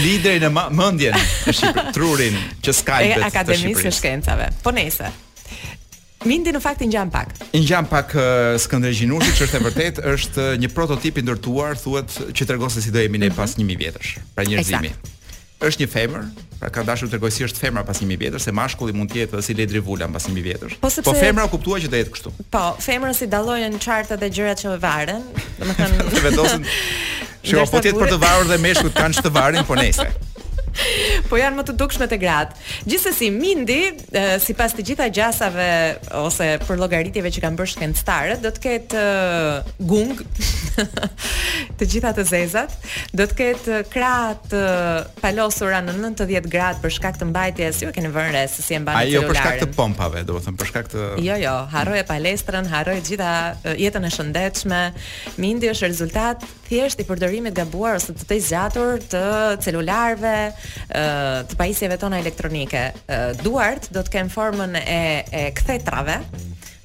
[0.00, 1.20] liderin e mendjen e
[1.52, 4.48] Shqipërisë, trurin që ska i vetë akademisë së shkencave.
[4.64, 5.10] Po nejse.
[6.26, 7.30] Mindi në fakt i ngjan pak.
[7.56, 11.76] I ngjan pak uh, Skënder Gjinushi, që është e vërtet është një prototip i ndërtuar,
[11.80, 13.38] thuhet që tregon se si do jemi ne mhm.
[13.40, 14.92] pas 1000 vjetësh, pra njerëzimi.
[15.60, 16.28] Është një femër,
[16.60, 19.22] pra ka dashur të tregoj si është femra pas 1000 vjetësh, se mashkulli mund të
[19.24, 20.78] jetë si Ledri Vula pas 1000 vjetësh.
[20.80, 21.06] Po, sepse...
[21.08, 22.32] po femra kuptua që do jetë kështu.
[22.52, 25.24] Po, femra si dallojnë çartat e gjërat që varen,
[25.60, 26.64] domethënë vendosin
[27.40, 30.10] Shqo, po tjetë për të varur dhe meshkut kanë që të varin, po nese.
[31.30, 32.58] po janë më të dukshme të gratë.
[32.88, 35.66] Gjithsesi Mindi, sipas si pas të gjitha gjasave
[36.20, 39.04] ose për logaritjeve që kanë bërë shkencëtarët, do të ketë
[39.90, 40.12] gung
[41.80, 42.74] të gjitha të zezat,
[43.16, 43.80] do të ketë
[44.36, 44.64] të
[45.20, 48.76] palosura në 90 gradë për shkak të mbajtjes, ju e keni vënë re se si
[48.76, 49.16] e mban celularin.
[49.16, 53.02] Jo, për shkak të pompave, do të për shkak të Jo, jo, harroje palestrën, harroje
[53.06, 53.30] gjitha
[53.78, 54.80] jetën e shëndetshme.
[55.40, 59.22] Mindi është rezultat thjesht i përdorimit gabuar ose të të zgjatur të
[59.64, 60.32] celularëve,
[61.50, 62.88] të pajisjeve tona elektronike.
[63.44, 65.02] Duart do të kem formën e
[65.32, 66.20] e kthetrave.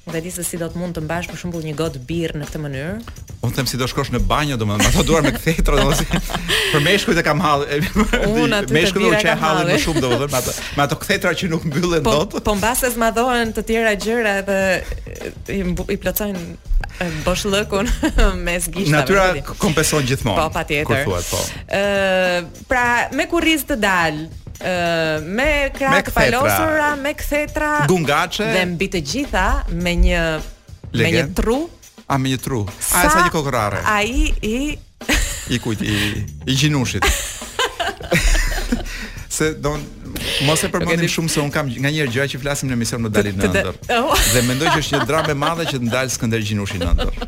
[0.06, 2.36] Nuk e di se si do të mund të mbash për shembull një got birr
[2.38, 3.22] në këtë mënyrë.
[3.42, 6.04] Unë them si do shkosh në banjë domethënë me ato duar me kthetra domosë.
[6.72, 7.64] Për meshkujt e kam hall.
[7.66, 11.50] Unë aty meshkujt që e hall më shumë domethënë me ato me ato kthetra që
[11.50, 12.38] nuk mbyllen po, dot.
[12.46, 14.60] Po mbase zmadhohen të tjera gjëra edhe
[15.54, 16.44] i i plotsojnë
[17.24, 17.88] Bosh lëkun
[18.44, 18.90] me zgjishtave.
[18.96, 20.36] Natyra kompenson gjithmonë.
[20.40, 21.02] Po patjetër.
[21.06, 21.18] Po.
[21.68, 22.84] Ëh, pra
[23.16, 24.18] me kurriz të dal ë
[25.36, 30.22] me krak palosura, me kthetra, gungaçe dhe mbi të gjitha me një
[30.96, 31.04] Legend.
[31.04, 31.58] me një tru,
[32.08, 32.60] a me një tru.
[32.94, 33.78] A sa ai kokrare?
[33.84, 34.06] Ai
[34.40, 34.52] i
[35.52, 35.86] i kujt i
[36.48, 37.04] i gjinushit.
[39.36, 39.80] Se don
[40.44, 43.38] Mos e përmendim shumë se un kam nga gjëra që flasim në emision më dalin
[43.40, 43.68] në ndër.
[43.88, 47.18] Dhe mendoj që është një dramë e madhe që të ndal Skënder Gjinushi në ndër.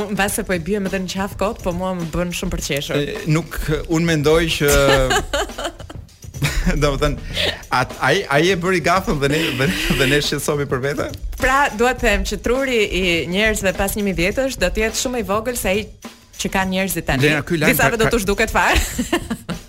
[0.00, 2.64] Un bash po i bjem edhe në qafë kot, po mua më bën shumë për
[2.66, 3.12] çeshur.
[3.30, 3.58] Nuk
[3.94, 4.72] un mendoj që
[6.82, 10.66] do të thënë at ai ai e bëri gafën dhe ne dhe, dhe ne shqetësohemi
[10.74, 11.08] për vete.
[11.38, 15.22] Pra, dua të them që truri i njerëzve pas 1000 vjetësh do të jetë shumë
[15.22, 15.86] i vogël se ai
[16.40, 17.34] që kanë njerëzit tani.
[17.62, 19.58] Disa vetë do të zhduket fare.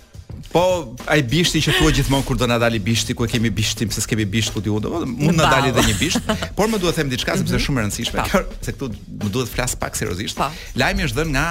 [0.50, 0.62] Po
[1.06, 4.02] ai bishti që thua gjithmonë kur do na dali bishti, ku e kemi bishtim, se
[4.02, 7.04] s'kemi bisht ku ti udo, mund na dali edhe një bisht, por më duhet të
[7.04, 7.60] them diçka sepse mhm.
[7.60, 8.16] është shumë e rëndësishme.
[8.18, 8.26] Po.
[8.26, 10.40] Kjo se këtu më duhet të flas pak seriozisht.
[10.40, 10.50] Po.
[10.82, 11.46] Lajmi është dhënë nga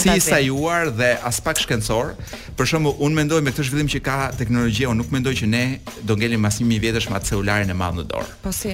[0.04, 2.14] si sajuar dhe as pak shkencor.
[2.56, 5.64] Për shembull, unë mendoj me këtë zhvillim që ka teknologjia, unë nuk mendoj që ne
[6.08, 8.32] do ngelim pas 1000 vjetësh me celularin e madh në dorë.
[8.42, 8.72] Po si?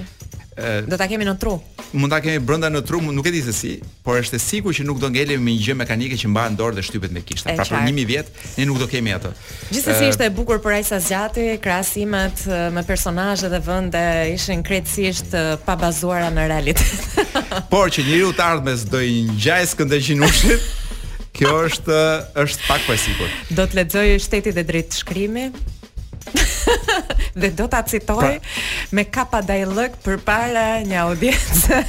[0.86, 1.54] Do ta kemi në tru.
[1.94, 3.70] Mund ta kemi brenda në tru, nuk e di se si,
[4.04, 6.78] por është e sigurt që nuk do ngelemi me një gjë mekanike që mbahet dorë
[6.80, 7.54] dhe shtypet me kishta.
[7.56, 9.30] Pra për 1000 vjet ne nuk do kemi atë.
[9.70, 12.42] Gjithsesi ishte e bukur për Ajsa zgjati, krahasimet
[12.74, 14.02] me personazhe dhe vende
[14.34, 17.22] ishin krejtësisht pa bazuara në realitet.
[17.72, 20.26] Por që njeriu të ardhmes do i ngjaj Skënderjin
[21.38, 21.96] Kjo është
[22.42, 23.50] është pak po sigurt.
[23.54, 25.50] Do të lexoj shtetit e drejtë shkrimi,
[27.38, 28.40] dhe do ta citoj pa.
[28.94, 31.80] me kapa dialog përpara një audiencë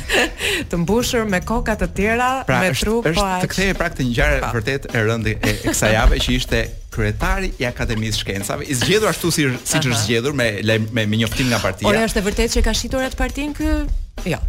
[0.72, 3.78] të mbushur me koka të tjera, pra, me është, trup është Pra, Është të kthehemi
[3.82, 6.62] pra këtë ngjarë vërtet e rëndë e, kësaj jave që ishte
[6.93, 10.52] kryetari i Akademisë Shkencave, i zgjedhur ashtu si siç është zgjedhur me
[10.95, 11.89] me, me njoftim nga partia.
[11.89, 13.78] Ora është e vërtetë që ka shitur atë partinë ky?
[14.34, 14.39] Jo.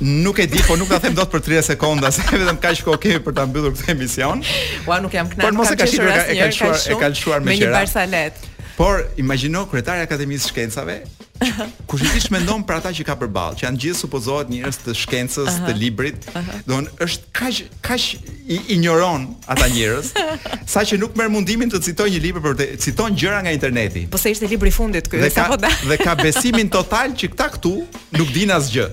[0.00, 3.00] Nuk e di, po nuk ta them dot për 30 sekonda, se vetëm kaq kohë
[3.04, 4.42] kemi për ta mbyllur këtë emision.
[4.84, 5.46] Ua, nuk jam kënaqur.
[5.46, 7.70] Por mos e ka shitur, e ka lëshuar, e ka lëshuar me qira.
[7.70, 8.42] Me një barsalet.
[8.76, 10.96] Por imagjino kryetari i Akademisë së Shkencave,
[11.88, 14.94] kush i thësh mendon për ata që ka përballë, që janë gjithë supozohet njerëz të
[15.00, 16.26] shkencës, të librit,
[16.68, 18.10] don është kaq kaq
[18.52, 20.10] i ignoron ata njerëz,
[20.74, 24.04] saqë nuk merr mundimin të citojë një libër për të citon gjëra nga interneti.
[24.12, 25.72] Po se ishte libri i fundit ky, sa po da.
[25.88, 27.72] Dhe ka besimin total që këta këtu
[28.20, 28.90] nuk din asgjë.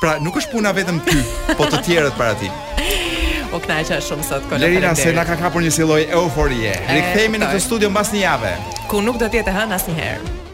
[0.00, 1.18] Pra nuk është puna vetëm ty,
[1.58, 2.48] po të tjerët para ti
[3.52, 4.64] u po kënaqa shumë sot kolega.
[4.66, 6.74] Lerina se na ka kapur një si lloj euforie.
[6.92, 8.52] Rikthehemi në të studio mbas një jave.
[8.90, 10.47] Ku nuk do të jetë hën asnjëherë.